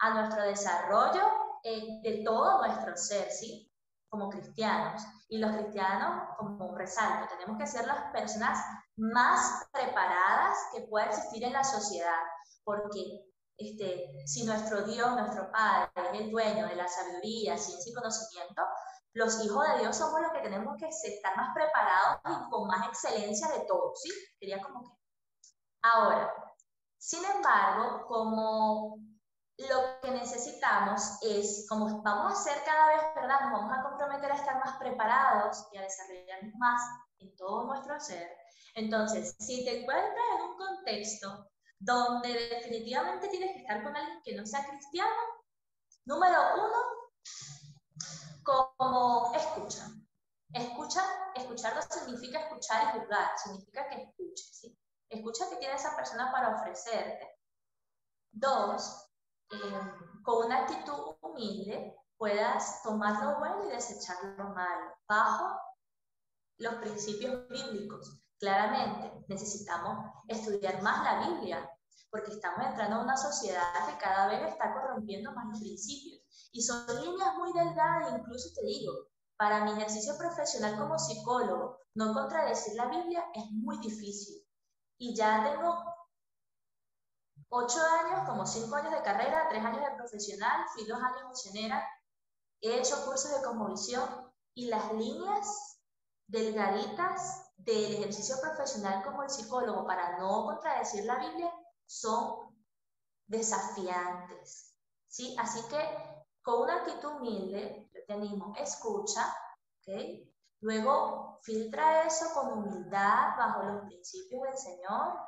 a 0.00 0.14
nuestro 0.14 0.42
desarrollo 0.44 1.22
eh, 1.62 2.00
de 2.02 2.22
todo 2.24 2.66
nuestro 2.66 2.96
ser, 2.96 3.30
¿sí? 3.30 3.70
como 4.10 4.28
cristianos. 4.28 5.02
Y 5.28 5.38
los 5.38 5.52
cristianos, 5.52 6.36
como 6.36 6.66
un 6.66 6.76
resalto, 6.76 7.28
tenemos 7.28 7.58
que 7.58 7.66
ser 7.66 7.86
las 7.86 8.10
personas 8.12 8.58
más 8.96 9.66
preparadas 9.72 10.56
que 10.74 10.82
pueda 10.82 11.06
existir 11.06 11.44
en 11.44 11.52
la 11.52 11.64
sociedad, 11.64 12.20
porque 12.64 13.24
este, 13.56 14.10
si 14.26 14.44
nuestro 14.44 14.82
Dios, 14.82 15.12
nuestro 15.12 15.50
Padre, 15.52 15.90
es 16.12 16.20
el 16.20 16.30
dueño 16.30 16.66
de 16.66 16.76
la 16.76 16.88
sabiduría, 16.88 17.56
ciencia 17.56 17.90
y 17.90 17.94
conocimiento, 17.94 18.62
los 19.14 19.44
hijos 19.44 19.66
de 19.68 19.80
Dios 19.80 19.96
somos 19.96 20.20
los 20.20 20.32
que 20.32 20.40
tenemos 20.40 20.76
que 20.76 20.88
estar 20.88 21.36
más 21.36 21.54
preparados 21.54 22.20
y 22.24 22.50
con 22.50 22.66
más 22.68 22.88
excelencia 22.88 23.48
de 23.48 23.60
todo, 23.66 23.92
¿sí? 23.96 24.10
Quería 24.38 24.60
como 24.62 24.82
que... 24.84 24.90
Ahora, 25.82 26.32
sin 26.98 27.24
embargo, 27.24 28.06
como 28.06 28.98
lo 29.56 30.00
que 30.00 30.10
necesitamos 30.12 31.18
es, 31.22 31.66
como 31.68 32.02
vamos 32.02 32.32
a 32.32 32.36
ser 32.36 32.62
cada 32.64 32.88
vez, 32.88 33.02
¿verdad? 33.14 33.40
Nos 33.42 33.52
vamos 33.52 33.78
a 33.78 33.82
comprometer 33.82 34.32
a 34.32 34.36
estar 34.36 34.58
más 34.64 34.76
preparados 34.78 35.66
y 35.72 35.78
a 35.78 35.82
desarrollarnos 35.82 36.54
más 36.56 36.82
en 37.18 37.34
todo 37.36 37.64
nuestro 37.64 37.98
ser. 38.00 38.30
Entonces, 38.74 39.34
si 39.38 39.64
te 39.64 39.80
encuentras 39.80 40.24
en 40.36 40.42
un 40.42 40.56
contexto 40.56 41.50
donde 41.78 42.32
definitivamente 42.32 43.28
tienes 43.28 43.52
que 43.52 43.62
estar 43.62 43.82
con 43.82 43.96
alguien 43.96 44.20
que 44.22 44.36
no 44.36 44.46
sea 44.46 44.66
cristiano, 44.66 45.10
número 46.04 46.38
uno, 46.54 47.10
como 48.42 49.32
escucha. 49.34 49.88
Escucha, 50.52 51.02
escuchar 51.34 51.76
no 51.76 51.82
significa 51.82 52.40
escuchar 52.40 52.96
y 52.96 52.98
juzgar, 52.98 53.38
significa 53.38 53.88
que 53.88 54.02
escuches, 54.02 54.50
¿sí? 54.52 54.78
Escucha 55.08 55.48
que 55.48 55.56
tiene 55.56 55.74
esa 55.74 55.94
persona 55.94 56.32
para 56.32 56.56
ofrecerte. 56.56 57.38
Dos, 58.32 59.10
Em, 59.50 60.22
con 60.22 60.46
una 60.46 60.58
actitud 60.58 61.16
humilde 61.20 61.96
puedas 62.16 62.82
tomar 62.84 63.20
lo 63.22 63.38
bueno 63.40 63.66
y 63.66 63.72
desechar 63.72 64.16
lo 64.38 64.50
malo, 64.50 64.96
bajo 65.08 65.58
los 66.58 66.74
principios 66.74 67.48
bíblicos. 67.48 68.22
Claramente 68.38 69.24
necesitamos 69.28 70.06
estudiar 70.28 70.80
más 70.82 71.02
la 71.02 71.28
Biblia, 71.28 71.68
porque 72.10 72.30
estamos 72.30 72.64
entrando 72.64 72.96
a 72.96 73.02
una 73.02 73.16
sociedad 73.16 73.86
que 73.86 73.98
cada 73.98 74.28
vez 74.28 74.52
está 74.52 74.72
corrompiendo 74.72 75.32
más 75.32 75.46
los 75.48 75.60
principios. 75.60 76.19
Y 76.52 76.62
son 76.62 76.86
líneas 77.00 77.34
muy 77.36 77.52
delgadas, 77.52 78.18
incluso 78.18 78.50
te 78.54 78.66
digo, 78.66 78.92
para 79.36 79.64
mi 79.64 79.72
ejercicio 79.72 80.16
profesional 80.18 80.78
como 80.78 80.98
psicólogo, 80.98 81.78
no 81.94 82.12
contradecir 82.12 82.74
la 82.74 82.86
Biblia 82.86 83.24
es 83.34 83.44
muy 83.52 83.78
difícil. 83.78 84.44
Y 84.98 85.14
ya 85.14 85.42
tengo 85.42 85.82
ocho 87.48 87.78
años, 87.80 88.28
como 88.28 88.46
cinco 88.46 88.76
años 88.76 88.92
de 88.92 89.02
carrera, 89.02 89.48
tres 89.48 89.64
años 89.64 89.84
de 89.84 89.96
profesional, 89.96 90.66
fui 90.72 90.86
dos 90.86 91.02
años 91.02 91.28
misionera, 91.30 91.82
he 92.60 92.78
hecho 92.78 93.04
cursos 93.04 93.32
de 93.32 93.42
conmovisión 93.42 94.30
y 94.54 94.66
las 94.66 94.92
líneas 94.92 95.78
delgaditas 96.26 97.50
del 97.56 97.94
ejercicio 97.94 98.36
profesional 98.40 99.02
como 99.02 99.22
el 99.22 99.30
psicólogo 99.30 99.86
para 99.86 100.18
no 100.18 100.44
contradecir 100.44 101.04
la 101.04 101.18
Biblia 101.18 101.52
son 101.86 102.56
desafiantes. 103.26 104.74
¿sí? 105.08 105.34
Así 105.38 105.60
que 105.68 106.19
con 106.42 106.62
una 106.62 106.76
actitud 106.76 107.16
humilde, 107.16 107.88
yo 107.92 108.00
te 108.06 108.12
animo, 108.12 108.54
escucha, 108.56 109.34
¿ok? 109.80 110.28
Luego 110.60 111.38
filtra 111.42 112.02
eso 112.02 112.26
con 112.34 112.52
humildad 112.52 113.36
bajo 113.36 113.62
los 113.62 113.86
principios 113.86 114.42
del 114.42 114.58
Señor 114.58 115.18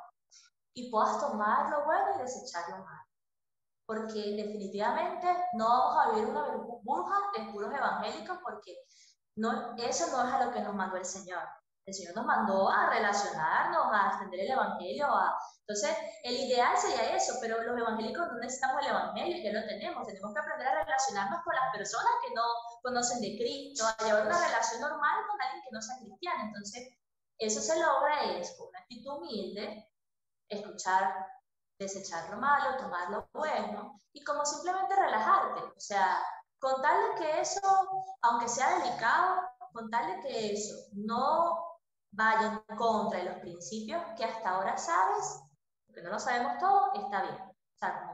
y 0.73 0.91
puedas 0.91 1.19
tomar 1.19 1.69
lo 1.69 1.85
bueno 1.85 2.15
y 2.15 2.21
desechar 2.21 2.69
lo 2.69 2.77
malo. 2.77 3.03
Porque 3.85 4.35
definitivamente 4.35 5.27
no 5.53 5.67
vamos 5.67 5.97
a 5.97 6.11
vivir 6.11 6.29
una 6.29 6.51
burbuja 6.51 7.19
de 7.37 7.51
puros 7.51 7.73
evangélicos 7.73 8.37
porque 8.43 8.75
no, 9.35 9.75
eso 9.77 10.15
no 10.15 10.27
es 10.27 10.33
a 10.33 10.45
lo 10.45 10.51
que 10.51 10.61
nos 10.61 10.75
mandó 10.75 10.97
el 10.97 11.05
Señor. 11.05 11.43
El 11.85 11.93
Señor 11.93 12.15
nos 12.15 12.25
mandó 12.25 12.69
a 12.69 12.89
relacionarnos, 12.89 13.87
a 13.91 14.07
extender 14.09 14.41
el 14.41 14.51
Evangelio. 14.51 15.07
A... 15.07 15.37
Entonces, 15.65 15.97
el 16.23 16.35
ideal 16.35 16.77
sería 16.77 17.15
eso, 17.15 17.35
pero 17.39 17.63
los 17.63 17.79
evangélicos 17.79 18.27
no 18.27 18.37
necesitamos 18.39 18.83
el 18.83 18.89
Evangelio, 18.91 19.43
ya 19.43 19.59
lo 19.61 19.65
tenemos. 19.65 20.05
Tenemos 20.05 20.33
que 20.33 20.39
aprender 20.39 20.67
a 20.67 20.83
relacionarnos 20.83 21.41
con 21.43 21.55
las 21.55 21.71
personas 21.73 22.11
que 22.21 22.33
no 22.35 22.43
conocen 22.81 23.21
de 23.21 23.37
Cristo, 23.37 23.85
a 23.87 24.03
llevar 24.03 24.27
una 24.27 24.45
relación 24.45 24.81
normal 24.81 25.23
con 25.29 25.41
alguien 25.41 25.63
que 25.63 25.71
no 25.71 25.81
sea 25.81 25.97
cristiano. 25.99 26.43
Entonces, 26.47 26.97
eso 27.37 27.61
se 27.61 27.79
logra 27.79 28.23
es 28.35 28.55
con 28.57 28.67
una 28.67 28.79
actitud 28.79 29.17
humilde, 29.17 29.89
escuchar, 30.49 31.27
desechar 31.79 32.29
lo 32.29 32.37
malo, 32.37 32.77
tomar 32.77 33.09
lo 33.09 33.29
bueno 33.33 33.99
y 34.11 34.21
como 34.23 34.45
simplemente 34.45 34.95
relajarte. 34.95 35.61
O 35.61 35.79
sea, 35.79 36.21
contarle 36.59 37.15
que 37.17 37.39
eso, 37.39 37.61
aunque 38.21 38.49
sea 38.49 38.79
delicado, 38.79 39.41
contarle 39.71 40.19
que 40.21 40.53
eso 40.53 40.75
no 40.91 41.79
vaya 42.11 42.63
en 42.67 42.77
contra 42.77 43.19
de 43.19 43.25
los 43.25 43.39
principios 43.39 44.01
que 44.17 44.25
hasta 44.25 44.49
ahora 44.49 44.77
sabes, 44.77 45.41
porque 45.93 46.07
no 46.07 46.13
lo 46.13 46.19
sabemos 46.19 46.53
todo, 46.59 46.91
está 46.95 47.21
bien. 47.21 47.35
O 47.35 47.77
sea, 47.77 48.09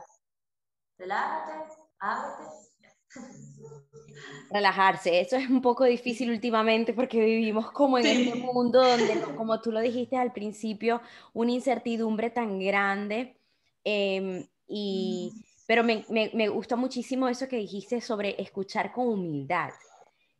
relájate, 0.97 1.73
ábrete. 1.99 2.51
Relajarse, 4.51 5.21
eso 5.21 5.37
es 5.37 5.49
un 5.49 5.61
poco 5.61 5.85
difícil 5.85 6.29
últimamente 6.29 6.93
porque 6.93 7.23
vivimos 7.23 7.71
como 7.71 7.97
en 7.97 8.05
este 8.05 8.35
mundo 8.35 8.83
donde, 8.83 9.21
como 9.35 9.61
tú 9.61 9.71
lo 9.71 9.79
dijiste 9.79 10.17
al 10.17 10.33
principio, 10.33 11.01
una 11.33 11.51
incertidumbre 11.51 12.29
tan 12.29 12.59
grande. 12.59 13.37
Em, 13.83 14.45
y, 14.67 15.31
mm. 15.33 15.43
pero 15.65 15.83
me, 15.83 16.05
me, 16.09 16.31
me 16.33 16.49
gusta 16.49 16.75
muchísimo 16.75 17.29
eso 17.29 17.47
que 17.47 17.55
dijiste 17.55 18.01
sobre 18.01 18.39
escuchar 18.41 18.91
con 18.91 19.07
humildad. 19.07 19.71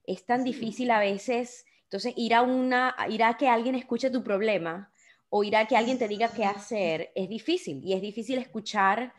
Es 0.03 0.25
tan 0.25 0.43
difícil 0.43 0.91
a 0.91 0.99
veces 0.99 1.65
entonces, 1.89 2.13
ir 2.17 2.35
a, 2.35 2.43
una, 2.43 2.95
ir 3.09 3.23
a 3.23 3.35
que 3.35 3.49
alguien 3.49 3.73
escuche 3.73 4.11
tu 4.11 4.23
problema 4.23 4.91
o 5.29 5.43
ir 5.43 5.55
a 5.55 5.67
que 5.67 5.77
alguien 5.77 5.99
te 5.99 6.07
diga 6.07 6.29
qué 6.29 6.45
hacer 6.45 7.11
es 7.15 7.29
difícil 7.29 7.83
y 7.83 7.93
es 7.93 8.01
difícil 8.01 8.39
escuchar 8.39 9.13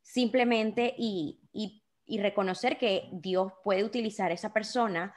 simplemente 0.00 0.94
y, 0.98 1.40
y, 1.52 1.80
reconocer 2.18 2.76
que 2.76 3.08
Dios 3.12 3.52
puede 3.64 3.84
utilizar 3.84 4.30
a 4.30 4.34
esa 4.34 4.52
persona, 4.52 5.14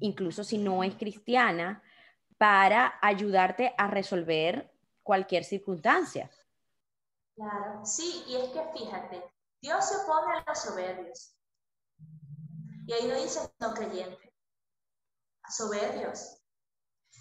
incluso 0.00 0.42
si 0.42 0.56
no 0.56 0.82
es 0.82 0.94
cristiana, 0.94 1.82
para 2.38 2.98
ayudarte 3.02 3.74
a 3.76 3.88
resolver 3.88 4.72
cualquier 5.02 5.44
circunstancia. 5.44 6.30
Claro, 7.34 7.84
sí, 7.84 8.24
y 8.26 8.36
es 8.36 8.48
que 8.50 8.62
fíjate, 8.78 9.22
Dios 9.60 9.84
se 9.86 9.96
opone 9.96 10.38
a 10.38 10.44
los 10.48 10.58
soberbios. 10.58 11.34
Y 12.86 12.92
ahí 12.94 13.06
no 13.06 13.20
dice 13.20 13.40
no 13.60 13.74
creyente 13.74 14.28
soberbios. 15.50 16.37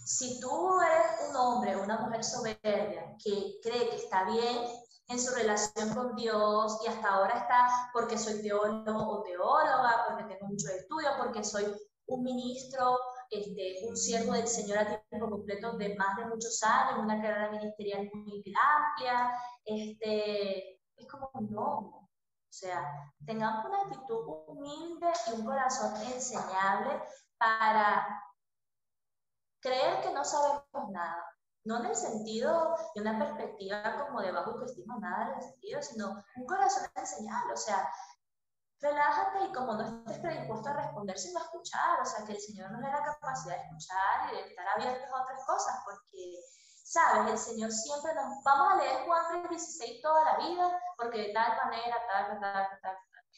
Si 0.07 0.39
tú 0.39 0.79
eres 0.79 1.29
un 1.29 1.35
hombre 1.35 1.75
o 1.75 1.83
una 1.83 1.99
mujer 1.99 2.23
soberbia 2.23 3.13
que 3.21 3.59
cree 3.61 3.89
que 3.89 3.97
está 3.97 4.23
bien 4.23 4.65
en 5.09 5.19
su 5.19 5.35
relación 5.35 5.93
con 5.93 6.15
Dios 6.15 6.79
y 6.85 6.87
hasta 6.87 7.09
ahora 7.09 7.39
está 7.39 7.89
porque 7.91 8.17
soy 8.17 8.41
teólogo 8.41 9.05
o 9.05 9.23
teóloga, 9.23 10.05
porque 10.07 10.23
tengo 10.33 10.47
mucho 10.47 10.69
estudio, 10.69 11.09
porque 11.17 11.43
soy 11.43 11.65
un 12.05 12.23
ministro, 12.23 12.97
este, 13.29 13.85
un 13.85 13.97
siervo 13.97 14.31
del 14.31 14.47
Señor 14.47 14.77
a 14.77 15.05
tiempo 15.09 15.29
completo 15.29 15.73
de 15.73 15.93
más 15.95 16.15
de 16.15 16.25
muchos 16.27 16.63
años, 16.63 17.03
una 17.03 17.21
carrera 17.21 17.51
ministerial 17.51 18.09
muy 18.13 18.41
amplia, 18.77 19.37
este, 19.65 20.79
es 20.95 21.07
como 21.11 21.29
no. 21.49 21.69
O 21.69 22.09
sea, 22.49 22.81
tengamos 23.25 23.65
una 23.65 23.81
actitud 23.81 24.25
humilde 24.47 25.07
y 25.27 25.31
un 25.37 25.45
corazón 25.45 26.01
enseñable 26.01 26.97
para 27.37 28.07
creer 29.61 30.01
que 30.01 30.11
no 30.13 30.23
sabemos 30.23 30.89
nada. 30.91 31.23
No 31.65 31.79
en 31.79 31.87
el 31.87 31.95
sentido 31.95 32.75
de 32.95 33.01
una 33.01 33.19
perspectiva 33.19 34.05
como 34.05 34.21
de 34.21 34.31
bajo 34.31 34.51
autoestima, 34.51 34.97
nada 34.99 35.31
en 35.31 35.33
el 35.35 35.41
sentido, 35.41 35.81
sino 35.81 36.23
un 36.37 36.45
corazón 36.45 36.87
enseñable. 36.95 37.53
O 37.53 37.57
sea, 37.57 37.91
relájate 38.79 39.45
y 39.45 39.53
como 39.53 39.73
no 39.73 39.83
estés 39.83 40.19
predispuesto 40.19 40.69
a 40.69 40.73
responder, 40.73 41.17
sino 41.17 41.39
a 41.39 41.43
escuchar. 41.43 41.99
O 42.01 42.05
sea, 42.05 42.25
que 42.25 42.33
el 42.33 42.39
Señor 42.39 42.71
nos 42.71 42.81
dé 42.81 42.87
la 42.87 43.03
capacidad 43.03 43.57
de 43.57 43.63
escuchar 43.63 44.31
y 44.31 44.35
de 44.35 44.47
estar 44.49 44.67
abiertos 44.67 45.09
a 45.11 45.23
otras 45.23 45.45
cosas, 45.45 45.75
porque, 45.83 46.39
¿sabes? 46.85 47.31
El 47.31 47.37
Señor 47.37 47.71
siempre 47.71 48.15
nos... 48.15 48.43
Vamos 48.45 48.73
a 48.73 48.77
leer 48.77 49.05
Juan 49.05 49.43
3.16 49.43 50.01
toda 50.01 50.23
la 50.23 50.37
vida, 50.37 50.81
porque 50.97 51.17
de 51.17 51.33
tal 51.33 51.57
manera, 51.57 51.97
tal, 52.07 52.39
tal, 52.39 52.39
tal, 52.39 52.79
tal. 52.81 52.97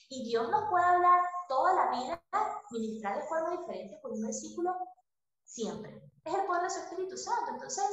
Y 0.10 0.29
Dios 0.29 0.49
nos 0.49 0.69
puede 0.69 0.86
hablar 0.86 1.21
toda 1.47 1.73
la 1.73 1.91
vida, 1.91 2.21
ministrar 2.69 3.15
de 3.15 3.27
forma 3.27 3.58
diferente 3.58 3.99
con 4.01 4.12
un 4.12 4.21
versículo 4.21 4.75
siempre. 5.49 6.01
Es 6.23 6.33
el 6.33 6.45
poder 6.45 6.63
de 6.63 6.69
su 6.69 6.79
Espíritu 6.79 7.17
Santo. 7.17 7.51
Entonces, 7.53 7.85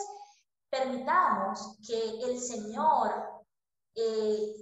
permitamos 0.70 1.78
que 1.86 2.20
el 2.22 2.38
Señor 2.38 3.42
eh, 3.94 4.54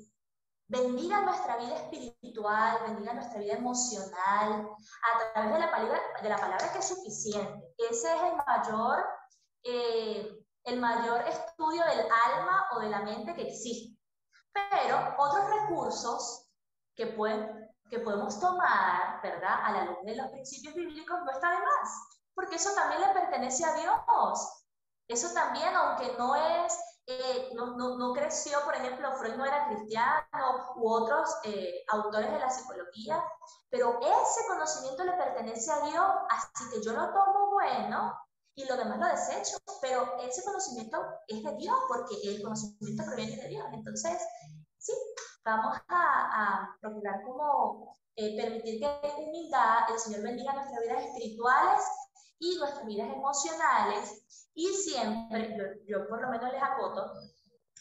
bendiga 0.69 1.21
nuestra 1.23 1.57
vida 1.57 1.77
espiritual, 1.77 2.79
bendiga 2.87 3.15
nuestra 3.15 3.41
vida 3.41 3.55
emocional, 3.55 4.69
a 4.69 5.33
través 5.33 5.53
de 5.53 5.59
la 5.59 5.71
palabra, 5.71 6.01
de 6.23 6.29
la 6.29 6.37
palabra 6.37 6.73
que 6.73 6.79
es 6.79 6.89
suficiente. 6.89 7.75
Ese 7.79 8.15
es 8.15 8.23
el 8.23 8.37
mayor, 8.47 9.05
eh, 9.65 10.45
el 10.65 10.81
mayor 10.81 11.21
estudio 11.23 11.85
del 11.85 12.01
alma 12.01 12.69
o 12.73 12.81
de 12.81 12.91
la 12.91 13.01
mente 13.01 13.35
que 13.35 13.49
existe. 13.49 13.99
Pero 14.53 15.15
otros 15.19 15.51
recursos 15.51 16.49
que, 16.95 17.09
pueden, 17.09 17.69
que 17.91 17.99
podemos 17.99 18.39
tomar, 18.39 19.21
¿verdad? 19.21 19.65
A 19.65 19.73
la 19.73 19.85
luz 19.87 19.99
de 20.05 20.15
los 20.15 20.29
principios 20.29 20.75
bíblicos 20.75 21.19
no 21.25 21.33
está 21.33 21.51
de 21.51 21.59
más, 21.59 22.15
porque 22.35 22.57
eso 22.57 22.71
también 22.75 23.01
le 23.01 23.09
pertenece 23.09 23.65
a 23.65 23.75
Dios. 23.75 24.65
Eso 25.09 25.33
también, 25.35 25.75
aunque 25.75 26.15
no 26.17 26.35
es, 26.35 26.79
eh, 27.07 27.51
no, 27.55 27.77
no, 27.77 27.99
no, 27.99 28.15
creció, 28.15 28.59
por 28.65 28.75
ejemplo, 28.75 29.15
Freud 29.17 29.35
no 29.35 29.45
era 29.45 29.69
cristiano 29.69 30.73
u 30.77 30.91
otros 30.91 31.29
eh, 31.45 31.85
autores 31.89 32.33
de 32.33 32.39
la 32.39 32.49
psicología, 32.49 33.23
pero 33.69 33.99
ese 34.01 34.47
conocimiento 34.49 35.05
le 35.05 35.13
pertenece 35.13 35.71
a 35.71 35.81
Dios, 35.81 36.07
así 36.31 36.71
que 36.71 36.83
yo 36.83 36.93
lo 36.93 37.13
tomo 37.13 37.51
bueno 37.53 38.19
y 38.55 38.65
lo 38.65 38.77
demás 38.77 38.99
lo 38.99 39.07
desecho, 39.07 39.59
pero 39.83 40.17
ese 40.21 40.43
conocimiento 40.45 41.05
es 41.27 41.43
de 41.43 41.57
Dios, 41.57 41.77
porque 41.89 42.15
el 42.25 42.43
conocimiento 42.43 43.05
proviene 43.05 43.37
de 43.37 43.49
Dios. 43.49 43.67
Entonces, 43.73 44.23
sí, 44.79 44.93
vamos 45.45 45.77
a, 45.89 46.75
procurar 46.81 47.23
como 47.25 47.95
eh, 48.17 48.37
permitir 48.41 48.81
que 48.81 49.13
humildad 49.19 49.91
el 49.91 49.99
Señor 49.99 50.23
bendiga 50.23 50.55
nuestras 50.55 50.81
vidas 50.81 51.05
espirituales 51.05 51.81
y 52.39 52.57
nuestras 52.59 52.87
vidas 52.87 53.09
emocionales. 53.13 54.49
Y 54.55 54.69
siempre, 54.69 55.83
yo, 55.87 56.09
por 56.09 56.21
lo 56.23 56.29
menos 56.29 56.53
les 56.53 56.63
acoto, 56.63 57.13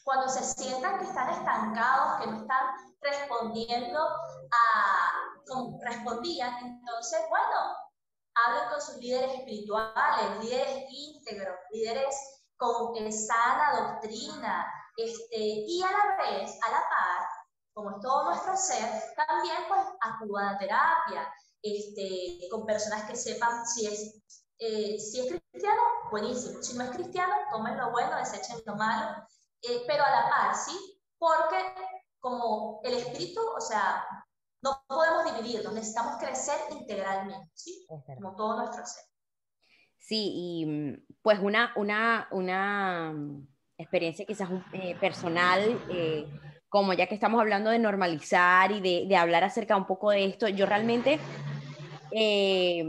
cuando 0.04 0.28
se 0.30 0.44
sientan 0.44 1.00
que 1.00 1.06
están 1.06 1.30
estancados, 1.30 2.22
que 2.22 2.32
no 2.32 2.42
están 2.42 2.66
respondiendo 3.02 4.00
a 4.00 5.24
como 5.48 5.80
respondían, 5.82 6.56
entonces, 6.58 7.20
bueno, 7.30 7.76
hablen 8.36 8.70
con 8.70 8.82
sus 8.82 8.96
líderes 8.98 9.34
espirituales, 9.40 10.44
líderes 10.44 10.86
íntegros, 10.90 11.56
líderes 11.72 12.16
con 12.58 13.12
sana 13.12 13.80
doctrina, 13.80 14.66
este, 14.98 15.38
y 15.38 15.82
a 15.84 15.92
la 15.92 16.18
vez, 16.18 16.58
a 16.64 16.72
la 16.72 16.78
par, 16.78 17.28
como 17.74 17.92
es 17.92 18.02
todo 18.02 18.26
nuestro 18.26 18.56
ser, 18.56 19.04
también 19.16 19.58
pues 19.68 19.82
acudan 20.02 20.56
a 20.56 20.58
terapia, 20.58 21.34
este, 21.62 22.48
con 22.52 22.66
personas 22.66 23.04
que 23.10 23.16
sepan 23.16 23.66
si 23.66 23.88
es, 23.88 24.43
eh, 24.64 25.00
si 25.00 25.20
es 25.20 25.28
cristiano, 25.28 25.82
buenísimo. 26.10 26.62
Si 26.64 26.78
no 26.78 26.86
es 26.86 26.92
cristiano, 26.92 27.34
tomen 27.52 27.78
lo 27.78 27.92
bueno, 27.92 28.18
desechen 28.18 28.58
lo 28.66 28.76
malo, 28.76 29.28
eh, 29.62 29.84
pero 29.86 30.04
a 30.04 30.10
la 30.10 30.30
par, 30.30 30.56
¿sí? 30.56 31.02
Porque 31.18 31.58
como 32.20 32.80
el 32.84 32.94
espíritu, 32.94 33.42
o 33.42 33.60
sea, 33.60 34.06
no 34.62 34.82
podemos 34.88 35.26
dividirnos, 35.26 35.74
necesitamos 35.74 36.18
crecer 36.18 36.56
integralmente, 36.72 37.50
¿sí? 37.54 37.86
Como 37.88 38.36
todo 38.36 38.58
nuestro 38.58 38.86
ser. 38.86 39.04
Sí, 40.00 40.32
y 40.34 40.66
mm, 40.66 41.06
pues 41.22 41.40
una, 41.40 41.74
una, 41.76 42.28
una 42.32 43.14
experiencia 43.78 44.26
quizás 44.26 44.50
eh, 44.72 44.96
personal, 44.96 45.82
eh, 45.90 46.26
como 46.70 46.94
ya 46.94 47.08
que 47.08 47.16
estamos 47.16 47.42
hablando 47.42 47.70
de 47.70 47.80
normalizar 47.80 48.72
y 48.72 48.80
de, 48.80 49.06
de, 49.08 49.16
hablar 49.18 49.44
acerca 49.44 49.76
un 49.76 49.86
poco 49.86 50.12
de 50.12 50.26
esto, 50.26 50.48
yo 50.48 50.66
realmente, 50.66 51.20
eh, 52.12 52.84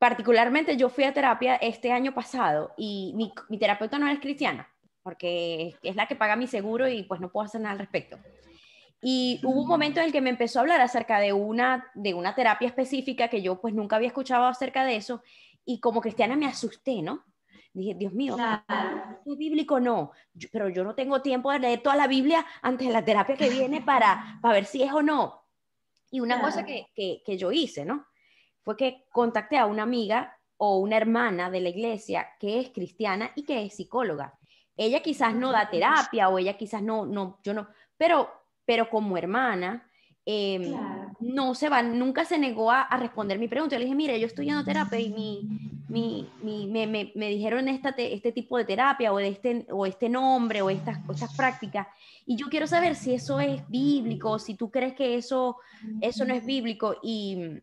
particularmente 0.00 0.78
yo 0.78 0.88
fui 0.88 1.04
a 1.04 1.12
terapia 1.12 1.56
este 1.56 1.92
año 1.92 2.14
pasado 2.14 2.72
y 2.78 3.12
mi, 3.14 3.34
mi 3.50 3.58
terapeuta 3.58 3.98
no 3.98 4.08
es 4.08 4.18
cristiana, 4.18 4.66
porque 5.02 5.76
es 5.82 5.94
la 5.94 6.08
que 6.08 6.16
paga 6.16 6.36
mi 6.36 6.46
seguro 6.46 6.88
y 6.88 7.02
pues 7.02 7.20
no 7.20 7.30
puedo 7.30 7.44
hacer 7.44 7.60
nada 7.60 7.74
al 7.74 7.80
respecto. 7.80 8.18
Y 9.02 9.40
hubo 9.44 9.60
un 9.60 9.68
momento 9.68 10.00
en 10.00 10.06
el 10.06 10.12
que 10.12 10.22
me 10.22 10.30
empezó 10.30 10.58
a 10.58 10.62
hablar 10.62 10.80
acerca 10.80 11.20
de 11.20 11.34
una, 11.34 11.90
de 11.94 12.14
una 12.14 12.34
terapia 12.34 12.66
específica 12.66 13.28
que 13.28 13.42
yo 13.42 13.60
pues 13.60 13.74
nunca 13.74 13.96
había 13.96 14.08
escuchado 14.08 14.46
acerca 14.46 14.86
de 14.86 14.96
eso 14.96 15.22
y 15.66 15.80
como 15.80 16.00
cristiana 16.00 16.34
me 16.34 16.46
asusté, 16.46 17.02
¿no? 17.02 17.22
Dije, 17.74 17.94
Dios 17.94 18.14
mío, 18.14 18.38
¿es 19.26 19.36
bíblico? 19.36 19.80
No, 19.80 20.12
pero 20.50 20.70
yo 20.70 20.82
no 20.82 20.94
tengo 20.94 21.20
tiempo 21.20 21.52
de 21.52 21.58
leer 21.58 21.82
toda 21.82 21.96
la 21.96 22.06
Biblia 22.06 22.46
antes 22.62 22.86
de 22.86 22.92
la 22.94 23.04
terapia 23.04 23.36
que 23.36 23.50
viene 23.50 23.82
para, 23.82 24.38
para 24.40 24.54
ver 24.54 24.64
si 24.64 24.82
es 24.82 24.92
o 24.92 25.02
no. 25.02 25.44
Y 26.10 26.20
una 26.20 26.40
cosa 26.40 26.64
que, 26.64 26.86
que, 26.94 27.22
que 27.24 27.36
yo 27.36 27.52
hice, 27.52 27.84
¿no? 27.84 28.06
Fue 28.70 28.76
que 28.76 29.04
contacté 29.10 29.58
a 29.58 29.66
una 29.66 29.82
amiga 29.82 30.38
o 30.56 30.78
una 30.78 30.96
hermana 30.96 31.50
de 31.50 31.60
la 31.60 31.70
iglesia 31.70 32.28
que 32.38 32.60
es 32.60 32.68
cristiana 32.68 33.32
y 33.34 33.42
que 33.42 33.64
es 33.64 33.74
psicóloga. 33.74 34.38
Ella 34.76 35.02
quizás 35.02 35.34
no 35.34 35.50
da 35.50 35.68
terapia 35.68 36.28
o 36.28 36.38
ella 36.38 36.56
quizás 36.56 36.80
no, 36.80 37.04
no, 37.04 37.40
yo 37.42 37.52
no, 37.52 37.66
pero, 37.96 38.30
pero 38.64 38.88
como 38.88 39.16
hermana, 39.16 39.90
Em, 40.26 40.76
no 41.18 41.54
se 41.54 41.68
va, 41.68 41.82
nunca 41.82 42.24
se 42.24 42.38
negó 42.38 42.70
a, 42.70 42.86
responder 42.98 43.38
mi 43.38 43.48
pregunta. 43.48 43.74
Yo 43.74 43.80
le 43.80 43.86
dije, 43.86 43.96
mire, 43.96 44.20
yo 44.20 44.26
estoy 44.26 44.46
yendo 44.46 44.64
terapia 44.64 45.00
y 45.00 45.08
mi, 45.08 45.48
mi, 45.88 46.28
mi, 46.42 46.66
me, 46.66 46.86
me, 46.86 47.12
me, 47.14 47.30
dijeron 47.30 47.68
esta 47.68 47.88
este 47.90 48.30
tipo 48.30 48.58
de 48.58 48.64
terapia 48.64 49.12
o, 49.12 49.16
de 49.16 49.28
este, 49.28 49.66
o 49.70 49.86
este 49.86 50.08
nombre 50.08 50.62
o 50.62 50.70
estas, 50.70 50.98
estas 51.10 51.34
prácticas. 51.34 51.88
Y 52.26 52.36
yo 52.36 52.48
quiero 52.48 52.66
saber 52.66 52.94
si 52.94 53.14
eso 53.14 53.40
es 53.40 53.66
bíblico, 53.68 54.38
si 54.38 54.54
tú 54.54 54.70
crees 54.70 54.94
que 54.94 55.16
eso, 55.16 55.56
eso 56.00 56.24
no 56.24 56.34
es 56.34 56.44
bíblico. 56.44 56.96
Y 57.02 57.60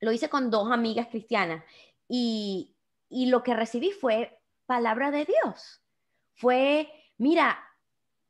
lo 0.00 0.12
hice 0.12 0.28
con 0.28 0.50
dos 0.50 0.70
amigas 0.70 1.08
cristianas. 1.08 1.64
Y, 2.08 2.74
y 3.08 3.26
lo 3.26 3.42
que 3.42 3.54
recibí 3.54 3.90
fue 3.90 4.40
palabra 4.66 5.10
de 5.10 5.26
Dios. 5.26 5.82
Fue, 6.34 6.88
mira, 7.18 7.58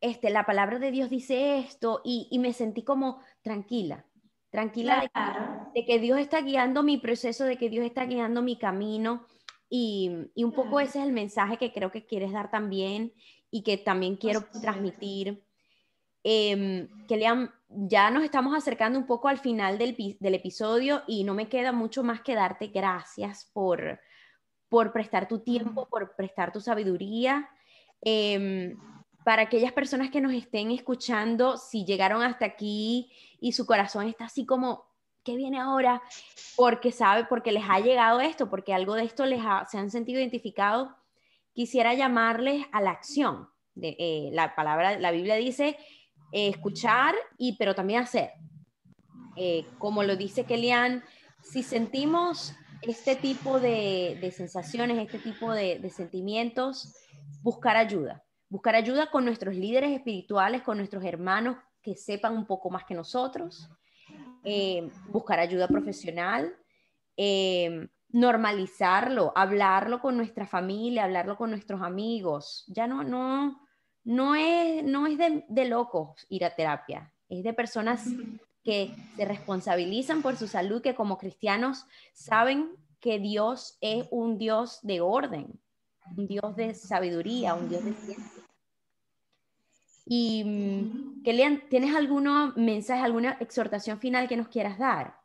este, 0.00 0.30
la 0.30 0.46
palabra 0.46 0.78
de 0.78 0.90
Dios 0.90 1.11
dice 1.11 1.59
esto 1.59 2.00
y, 2.04 2.28
y 2.30 2.38
me 2.38 2.52
sentí 2.52 2.83
como 2.83 3.20
tranquila, 3.42 4.06
tranquila 4.50 5.09
de, 5.74 5.85
que, 5.85 5.98
Dios 5.98 6.18
está 6.18 6.40
guiando 6.40 6.83
mi 6.83 6.96
proceso, 6.96 7.44
de 7.44 7.56
que 7.56 7.68
Dios 7.68 7.85
está 7.85 8.06
guiando 8.06 8.42
mi 8.42 8.56
camino 8.56 9.26
y, 9.68 10.30
y 10.35 10.44
un 10.44 10.52
poco 10.52 10.80
ese 10.80 10.98
es 10.98 11.04
el 11.04 11.12
mensaje 11.12 11.59
que 11.59 11.72
creo 11.72 11.92
que 11.92 12.06
quieres 12.06 12.33
dar 12.33 12.50
también 12.50 13.12
y 13.50 13.62
que 13.62 13.76
también 13.76 14.16
quiero 14.16 14.44
transmitir. 14.62 15.44
Eh, 16.22 16.88
que 17.09 17.16
lean, 17.16 17.50
ya 17.70 18.11
nos 18.11 18.24
estamos 18.24 18.54
acercando 18.54 18.98
un 18.98 19.06
poco 19.06 19.28
al 19.28 19.38
final 19.38 19.78
del, 19.78 19.96
del, 20.18 20.35
episodio 20.35 21.02
y 21.06 21.24
no 21.24 21.35
me 21.35 21.48
queda 21.48 21.72
mucho 21.72 22.02
más 22.02 22.20
que 22.20 22.35
darte 22.35 22.68
gracias 22.68 23.48
por, 23.52 24.00
por 24.68 24.92
prestar 24.92 25.28
tu 25.28 25.38
tiempo, 25.40 25.88
por 25.88 26.16
prestar 26.16 26.52
tu 26.52 26.61
sabiduría. 26.61 27.48
Eh, 28.02 28.74
para 29.24 29.42
aquellas 29.42 29.72
personas 29.72 30.11
que 30.11 30.20
nos 30.20 30.33
estén 30.33 30.70
escuchando, 30.70 31.56
si 31.56 31.85
llegaron 31.85 32.22
hasta 32.22 32.46
aquí 32.46 33.12
y 33.40 33.52
su 33.52 33.66
corazón 33.66 34.09
está 34.09 34.24
así 34.24 34.46
como, 34.46 34.85
¿qué 35.22 35.37
viene 35.37 35.61
ahora? 35.61 36.02
Porque 36.56 36.90
sabe, 36.90 37.24
porque 37.26 37.52
les 37.52 37.64
ha 37.68 37.80
llegado 37.80 38.20
esto, 38.20 38.48
porque 38.48 38.72
algo 38.72 38.94
de 38.94 39.04
esto 39.04 39.26
les 39.26 39.42
se 39.70 39.78
han 39.78 39.90
sentido 39.90 40.18
identificados, 40.18 40.88
quisiera 41.52 41.94
llamarles 41.94 42.66
a 42.72 42.80
la 42.80 42.90
acción. 42.90 43.48
De, 43.74 43.96
eh, 43.98 44.30
la 44.33 44.56
palabra, 44.56 44.98
la 44.98 45.11
Biblia 45.12 45.37
dice 45.37 45.78
eh, 46.33 46.49
escuchar 46.49 47.14
y 47.38 47.57
pero 47.57 47.75
también 47.75 48.03
hacer. 48.03 48.33
Eh, 49.37 49.64
como 49.79 50.03
lo 50.03 50.16
dice 50.16 50.45
Kelian, 50.45 51.03
si 51.43 51.62
sentimos 51.62 52.55
este 52.83 53.16
tipo 53.16 53.61
de, 53.61 54.19
de 54.21 54.31
sensaciones, 54.33 54.99
este 54.99 55.19
tipo 55.19 55.53
de, 55.53 55.79
de 55.79 55.90
sentimientos, 55.90 56.95
buscar 57.43 57.77
ayuda 57.77 58.25
buscar 58.51 58.75
ayuda 58.75 59.11
con 59.11 59.25
nuestros 59.25 59.55
líderes 59.55 59.93
espirituales, 59.93 60.62
con 60.62 60.77
nuestros 60.77 61.05
hermanos 61.05 61.57
que 61.81 61.95
sepan 61.95 62.37
un 62.37 62.47
poco 62.47 62.69
más 62.69 62.85
que 62.85 62.95
nosotros, 62.95 63.71
eh, 64.43 64.90
buscar 65.09 65.38
ayuda 65.38 65.69
profesional, 65.69 66.53
normalizarlo, 68.09 69.33
hablarlo 69.37 70.01
con 70.01 70.16
nuestra 70.16 70.47
familia, 70.47 71.05
hablarlo 71.05 71.37
con 71.37 71.51
nuestros 71.51 71.81
amigos. 71.81 72.64
Ya 72.66 72.87
no, 72.87 73.05
no, 73.05 73.61
no 74.11 74.35
es, 74.35 74.83
no 74.83 75.07
es 75.07 75.16
de, 75.18 75.44
de 75.49 75.64
locos 75.66 76.27
ir 76.29 76.44
a 76.44 76.57
terapia, 76.57 77.12
es 77.29 77.44
de 77.44 77.53
personas 77.53 78.05
que 78.64 78.92
se 79.14 79.25
responsabilizan 79.25 80.20
por 80.20 80.37
su 80.37 80.49
salud, 80.49 80.83
que 80.83 80.96
como 80.96 81.16
cristianos 81.16 81.87
saben 82.12 82.73
que 82.99 83.20
Dios 83.20 83.79
es 83.81 84.07
un 84.11 84.37
Dios 84.37 84.81
de 84.83 85.01
orden, 85.01 85.61
un 86.16 86.27
Dios 86.27 86.57
de 86.57 86.75
sabiduría, 86.75 87.55
un 87.55 87.68
Dios 87.68 87.85
de 87.85 87.94
ciencia. 87.94 88.42
Y, 90.05 90.42
mm, 90.44 91.23
Kelian, 91.23 91.68
¿tienes 91.68 91.94
algún 91.94 92.53
mensaje, 92.57 93.03
alguna 93.03 93.37
exhortación 93.38 94.01
final 94.01 94.27
que 94.27 94.37
nos 94.37 94.49
quieras 94.49 94.77
dar? 94.79 95.20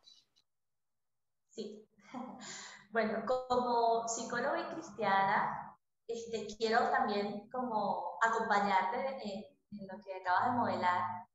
Sí. 1.50 1.84
Bueno, 2.92 3.26
como 3.26 4.08
psicóloga 4.08 4.58
y 4.58 4.74
cristiana, 4.74 5.75
este, 6.08 6.48
quiero 6.58 6.90
también 6.90 7.50
como 7.50 8.18
acompañarte 8.22 9.18
en, 9.24 9.46
lo 9.88 10.02
que 10.04 10.16
acabas 10.16 10.46
de 10.46 10.58
modelar. 10.58 11.28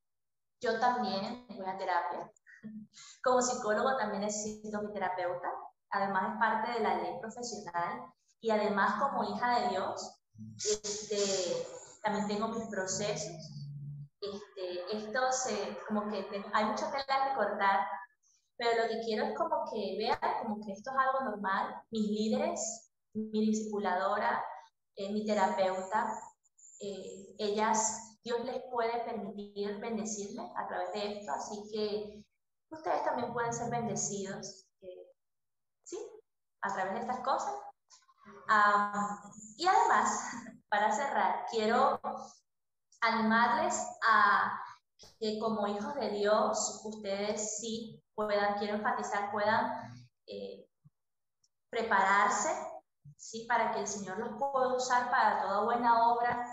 Yo 0.61 0.79
también 0.79 1.47
voy 1.49 1.67
a 1.67 1.77
terapia. 1.77 2.33
Como 3.23 3.43
psicólogo 3.43 3.97
también 3.97 4.23
he 4.23 4.31
sido 4.31 4.83
mi 4.83 4.93
terapeuta. 4.93 5.49
Además 5.91 6.33
es 6.33 6.39
parte 6.39 6.73
de 6.73 6.81
la 6.81 6.97
ley 6.97 7.19
profesional 7.21 8.13
y 8.41 8.51
además 8.51 9.01
como 9.01 9.25
hija 9.25 9.61
de 9.61 9.69
Dios, 9.71 10.23
este, 10.57 11.67
también 12.03 12.29
tengo 12.29 12.49
mis 12.49 12.69
procesos. 12.69 13.37
Este, 14.21 14.97
esto 14.97 15.33
se, 15.33 15.79
como 15.87 16.09
que 16.09 16.25
hay 16.53 16.65
mucha 16.65 16.91
tela 16.91 17.29
que 17.29 17.35
cortar, 17.35 17.87
pero 18.57 18.83
lo 18.83 18.89
que 18.89 19.01
quiero 19.05 19.25
es 19.25 19.37
como 19.37 19.65
que 19.71 19.97
vean 19.99 20.19
como 20.43 20.65
que 20.65 20.73
esto 20.73 20.91
es 20.91 20.97
algo 20.97 21.31
normal. 21.31 21.83
Mis 21.91 22.09
líderes, 22.09 22.93
mi 23.13 23.47
discipuladora, 23.47 24.43
eh, 25.01 25.09
mi 25.11 25.25
terapeuta, 25.25 26.13
eh, 26.81 27.35
ellas, 27.39 28.19
Dios 28.23 28.45
les 28.45 28.63
puede 28.71 29.03
permitir 29.05 29.81
bendecirme 29.81 30.53
a 30.55 30.69
través 30.69 30.93
de 30.93 31.13
esto, 31.13 31.33
así 31.33 31.63
que 31.73 32.23
ustedes 32.69 33.03
también 33.05 33.33
pueden 33.33 33.55
ser 33.55 33.71
bendecidos, 33.71 34.67
eh, 34.83 35.07
¿sí? 35.85 35.97
A 36.61 36.75
través 36.75 36.93
de 36.93 37.01
estas 37.01 37.21
cosas. 37.21 37.55
y 39.57 39.67
además, 39.67 40.21
para 40.69 40.93
cerrar, 40.93 41.47
quiero 41.51 41.99
animarles 43.01 43.83
a 44.07 44.63
que 45.19 45.39
como 45.39 45.67
hijos 45.67 45.95
de 45.95 46.11
Dios, 46.11 46.83
ustedes 46.85 47.57
sí 47.59 48.03
puedan, 48.15 48.59
quiero 48.59 48.75
enfatizar, 48.75 49.33
puedan 49.33 49.95
prepararse, 51.71 52.70
¿sí? 53.21 53.45
Para 53.47 53.73
que 53.73 53.81
el 53.81 53.87
Señor 53.87 54.19
los 54.19 54.39
pueda 54.39 54.75
usar 54.75 55.11
para 55.11 55.43
toda 55.43 55.65
buena 55.65 56.09
obra, 56.09 56.47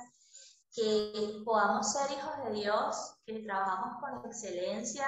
que 0.73 1.41
podamos 1.45 1.91
ser 1.91 2.11
hijos 2.11 2.43
de 2.43 2.51
Dios, 2.51 3.15
que 3.25 3.39
trabajamos 3.39 3.99
con 3.99 4.29
excelencia, 4.29 5.07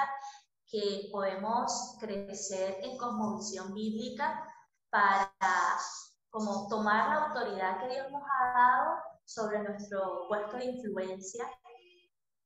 que 0.65 1.10
podemos 1.12 1.98
crecer 2.00 2.78
en 2.82 2.98
cosmovisión 2.98 3.74
bíblica 3.74 4.48
para 4.89 5.32
como 6.30 6.67
tomar 6.69 7.10
la 7.10 7.26
autoridad 7.26 7.80
que 7.82 7.93
Dios 7.93 8.12
nos 8.12 8.24
ha 8.24 8.54
dado 8.54 8.98
sobre 9.26 9.60
nuestro 9.60 10.28
puesto 10.28 10.57
de 10.57 10.66
influencia 10.66 11.45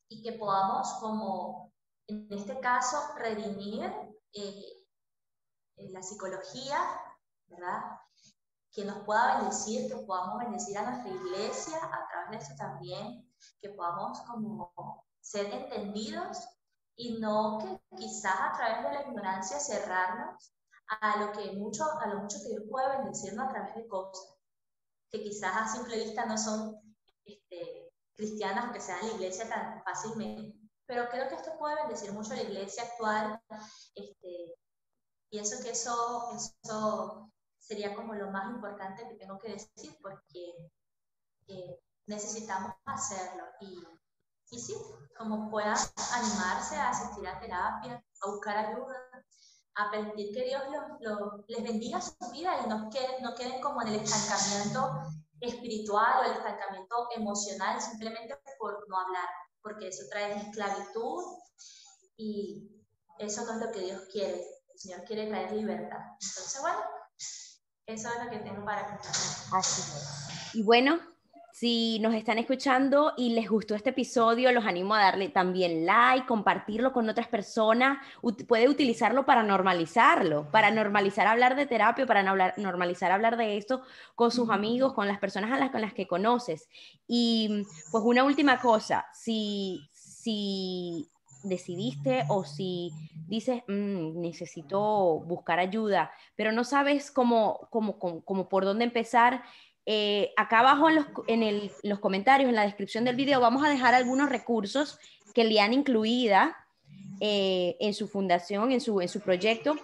y 0.09 0.23
que 0.23 0.37
podamos 0.37 0.87
como, 0.99 1.71
en 2.07 2.27
este 2.31 2.59
caso, 2.59 2.97
redimir 3.15 3.83
eh, 4.33 4.85
la 5.77 6.01
psicología, 6.01 6.77
¿verdad? 7.47 7.81
Que 8.73 8.85
nos 8.85 9.05
pueda 9.05 9.37
bendecir, 9.37 9.87
que 9.87 10.03
podamos 10.03 10.39
bendecir 10.39 10.77
a 10.77 10.89
nuestra 10.89 11.11
iglesia 11.11 11.77
a 11.77 12.07
través 12.09 12.31
de 12.31 12.37
eso 12.37 12.55
también, 12.57 13.33
que 13.61 13.69
podamos 13.69 14.19
como 14.21 15.05
ser 15.21 15.45
entendidos 15.53 16.39
y 16.95 17.19
no 17.19 17.59
que 17.59 17.97
quizás 17.97 18.35
a 18.39 18.57
través 18.57 18.83
de 18.83 18.93
la 18.93 19.01
ignorancia 19.03 19.59
cerrarnos 19.59 20.53
a 20.87 21.17
lo 21.17 21.31
que 21.31 21.53
mucho, 21.53 21.85
a 21.99 22.07
lo 22.07 22.19
mucho 22.19 22.37
que 22.43 22.49
Dios 22.49 22.63
puede 22.69 22.97
bendecirnos 22.97 23.47
a 23.47 23.51
través 23.51 23.75
de 23.75 23.87
cosas 23.87 24.33
que 25.13 25.21
quizás 25.21 25.55
a 25.55 25.67
simple 25.67 26.03
vista 26.03 26.25
no 26.25 26.37
son 26.37 26.75
este, 27.23 27.93
cristianas 28.15 28.73
que 28.73 28.81
sean 28.81 29.05
la 29.07 29.13
iglesia 29.13 29.47
tan 29.47 29.83
fácilmente, 29.83 30.57
pero 30.87 31.07
creo 31.09 31.29
que 31.29 31.35
esto 31.35 31.55
puede 31.59 31.75
bendecir 31.75 32.11
mucho 32.11 32.33
a 32.33 32.37
la 32.37 32.41
iglesia 32.41 32.83
actual. 32.83 33.39
Este, 33.93 34.55
pienso 35.29 35.63
que 35.63 35.69
eso, 35.69 36.31
eso 36.63 37.31
sería 37.63 37.95
como 37.95 38.13
lo 38.13 38.29
más 38.29 38.49
importante 38.51 39.07
que 39.07 39.15
tengo 39.15 39.39
que 39.39 39.53
decir, 39.53 39.97
porque 40.01 40.53
eh, 41.47 41.79
necesitamos 42.07 42.73
hacerlo. 42.85 43.43
Y, 43.61 43.83
y 44.51 44.59
sí, 44.59 44.75
como 45.17 45.49
puedan 45.49 45.77
animarse 46.13 46.75
a 46.75 46.89
asistir 46.89 47.27
a 47.27 47.39
terapia, 47.39 48.03
a 48.21 48.29
buscar 48.29 48.57
ayuda, 48.57 49.09
a 49.75 49.89
permitir 49.89 50.33
que 50.33 50.43
Dios 50.45 50.61
les 51.47 51.63
bendiga 51.63 52.01
su 52.01 52.13
vida 52.31 52.61
y 52.63 52.69
no 52.69 52.89
queden, 52.89 53.23
no 53.23 53.33
queden 53.33 53.61
como 53.61 53.81
en 53.81 53.87
el 53.89 53.95
estancamiento 54.01 55.01
espiritual 55.39 56.19
o 56.19 56.23
el 56.25 56.37
estancamiento 56.37 57.07
emocional 57.15 57.81
simplemente 57.81 58.37
por 58.59 58.87
no 58.87 58.99
hablar, 58.99 59.27
porque 59.61 59.87
eso 59.87 60.03
trae 60.11 60.37
esclavitud 60.37 61.23
y 62.17 62.69
eso 63.17 63.45
no 63.45 63.53
es 63.53 63.65
lo 63.65 63.71
que 63.71 63.79
Dios 63.79 64.01
quiere. 64.11 64.45
El 64.73 64.79
Señor 64.79 65.03
quiere 65.05 65.27
traer 65.27 65.51
libertad. 65.53 65.99
Entonces, 66.19 66.61
bueno, 66.61 66.79
eso 67.85 68.09
es 68.09 68.25
lo 68.25 68.31
que 68.31 68.37
tengo 68.37 68.63
para 68.65 68.85
contar. 68.85 69.11
Así 69.51 69.81
es. 69.81 70.55
Y 70.55 70.63
bueno, 70.63 70.99
si 71.53 71.99
nos 71.99 72.15
están 72.15 72.39
escuchando 72.39 73.13
y 73.15 73.33
les 73.33 73.47
gustó 73.47 73.75
este 73.75 73.91
episodio, 73.91 74.51
los 74.51 74.65
animo 74.65 74.95
a 74.95 75.01
darle 75.01 75.29
también 75.29 75.85
like, 75.85 76.25
compartirlo 76.25 76.91
con 76.93 77.07
otras 77.09 77.27
personas. 77.27 77.99
puede 78.47 78.67
utilizarlo 78.67 79.25
para 79.25 79.43
normalizarlo, 79.43 80.49
para 80.49 80.71
normalizar 80.71 81.27
hablar 81.27 81.55
de 81.55 81.67
terapia, 81.67 82.07
para 82.07 82.23
normalizar 82.57 83.11
hablar 83.11 83.37
de 83.37 83.57
esto 83.57 83.83
con 84.15 84.31
sus 84.31 84.49
amigos, 84.49 84.93
con 84.93 85.07
las 85.07 85.19
personas 85.19 85.51
a 85.51 85.59
las, 85.59 85.69
con 85.69 85.81
las 85.81 85.93
que 85.93 86.07
conoces. 86.07 86.67
Y 87.07 87.65
pues 87.91 88.03
una 88.03 88.23
última 88.23 88.59
cosa, 88.59 89.05
si, 89.13 89.87
si 89.91 91.07
decidiste 91.43 92.23
o 92.29 92.43
si 92.43 92.91
dices, 93.27 93.63
mm, 93.67 94.19
necesito 94.19 95.19
buscar 95.21 95.59
ayuda, 95.59 96.11
pero 96.35 96.51
no 96.51 96.63
sabes 96.63 97.11
cómo, 97.11 97.67
cómo, 97.69 97.97
cómo 97.97 98.49
por 98.49 98.65
dónde 98.65 98.85
empezar, 98.85 99.43
eh, 99.85 100.31
acá 100.37 100.59
abajo 100.59 100.87
en 101.27 101.69
los, 101.83 101.99
comentarios, 101.99 102.49
en 102.49 102.55
la 102.55 102.63
descripción 102.63 103.03
del 103.03 103.15
video, 103.15 103.41
vamos 103.41 103.65
a 103.65 103.69
dejar 103.69 103.93
algunos 103.93 104.29
recursos 104.29 104.97
que 105.33 105.43
le 105.43 105.59
han 105.59 105.73
incluida 105.73 106.55
eh, 107.19 107.75
en 107.79 107.93
su 107.93 108.07
fundación, 108.07 108.71
en 108.71 108.79
su, 108.79 109.01
en 109.01 109.09
su 109.09 109.19
proyecto, 109.19 109.75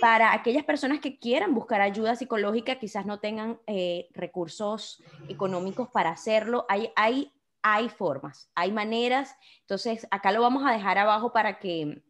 para 0.00 0.32
aquellas 0.32 0.64
personas 0.64 1.00
que 1.00 1.18
quieran 1.18 1.54
buscar 1.54 1.80
ayuda 1.80 2.14
psicológica, 2.14 2.78
quizás 2.78 3.04
no 3.04 3.18
tengan 3.18 3.58
eh, 3.66 4.08
recursos 4.12 5.02
económicos 5.28 5.88
para 5.88 6.10
hacerlo. 6.10 6.66
Hay, 6.68 6.90
hay, 6.94 7.32
hay 7.62 7.88
formas, 7.88 8.50
hay 8.54 8.72
maneras. 8.72 9.34
Entonces, 9.60 10.06
acá 10.10 10.32
lo 10.32 10.42
vamos 10.42 10.64
a 10.66 10.72
dejar 10.72 10.98
abajo 10.98 11.32
para 11.32 11.58
que 11.58 12.02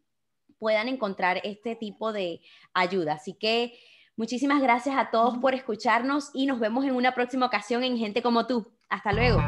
puedan 0.59 0.89
encontrar 0.89 1.41
este 1.45 1.77
tipo 1.77 2.13
de 2.13 2.41
ayuda. 2.75 3.15
Así 3.15 3.35
que 3.35 3.79
Muchísimas 4.19 4.61
gracias 4.61 4.97
a 4.97 5.13
todos 5.13 5.39
por 5.39 5.55
escucharnos 5.55 6.31
y 6.35 6.47
nos 6.47 6.59
vemos 6.59 6.85
en 6.85 6.97
una 6.97 7.15
próxima 7.15 7.47
ocasión 7.47 7.85
en 7.85 7.97
Gente 7.97 8.21
como 8.21 8.49
tú. 8.49 8.67
Hasta 8.89 9.13
luego. 9.13 9.39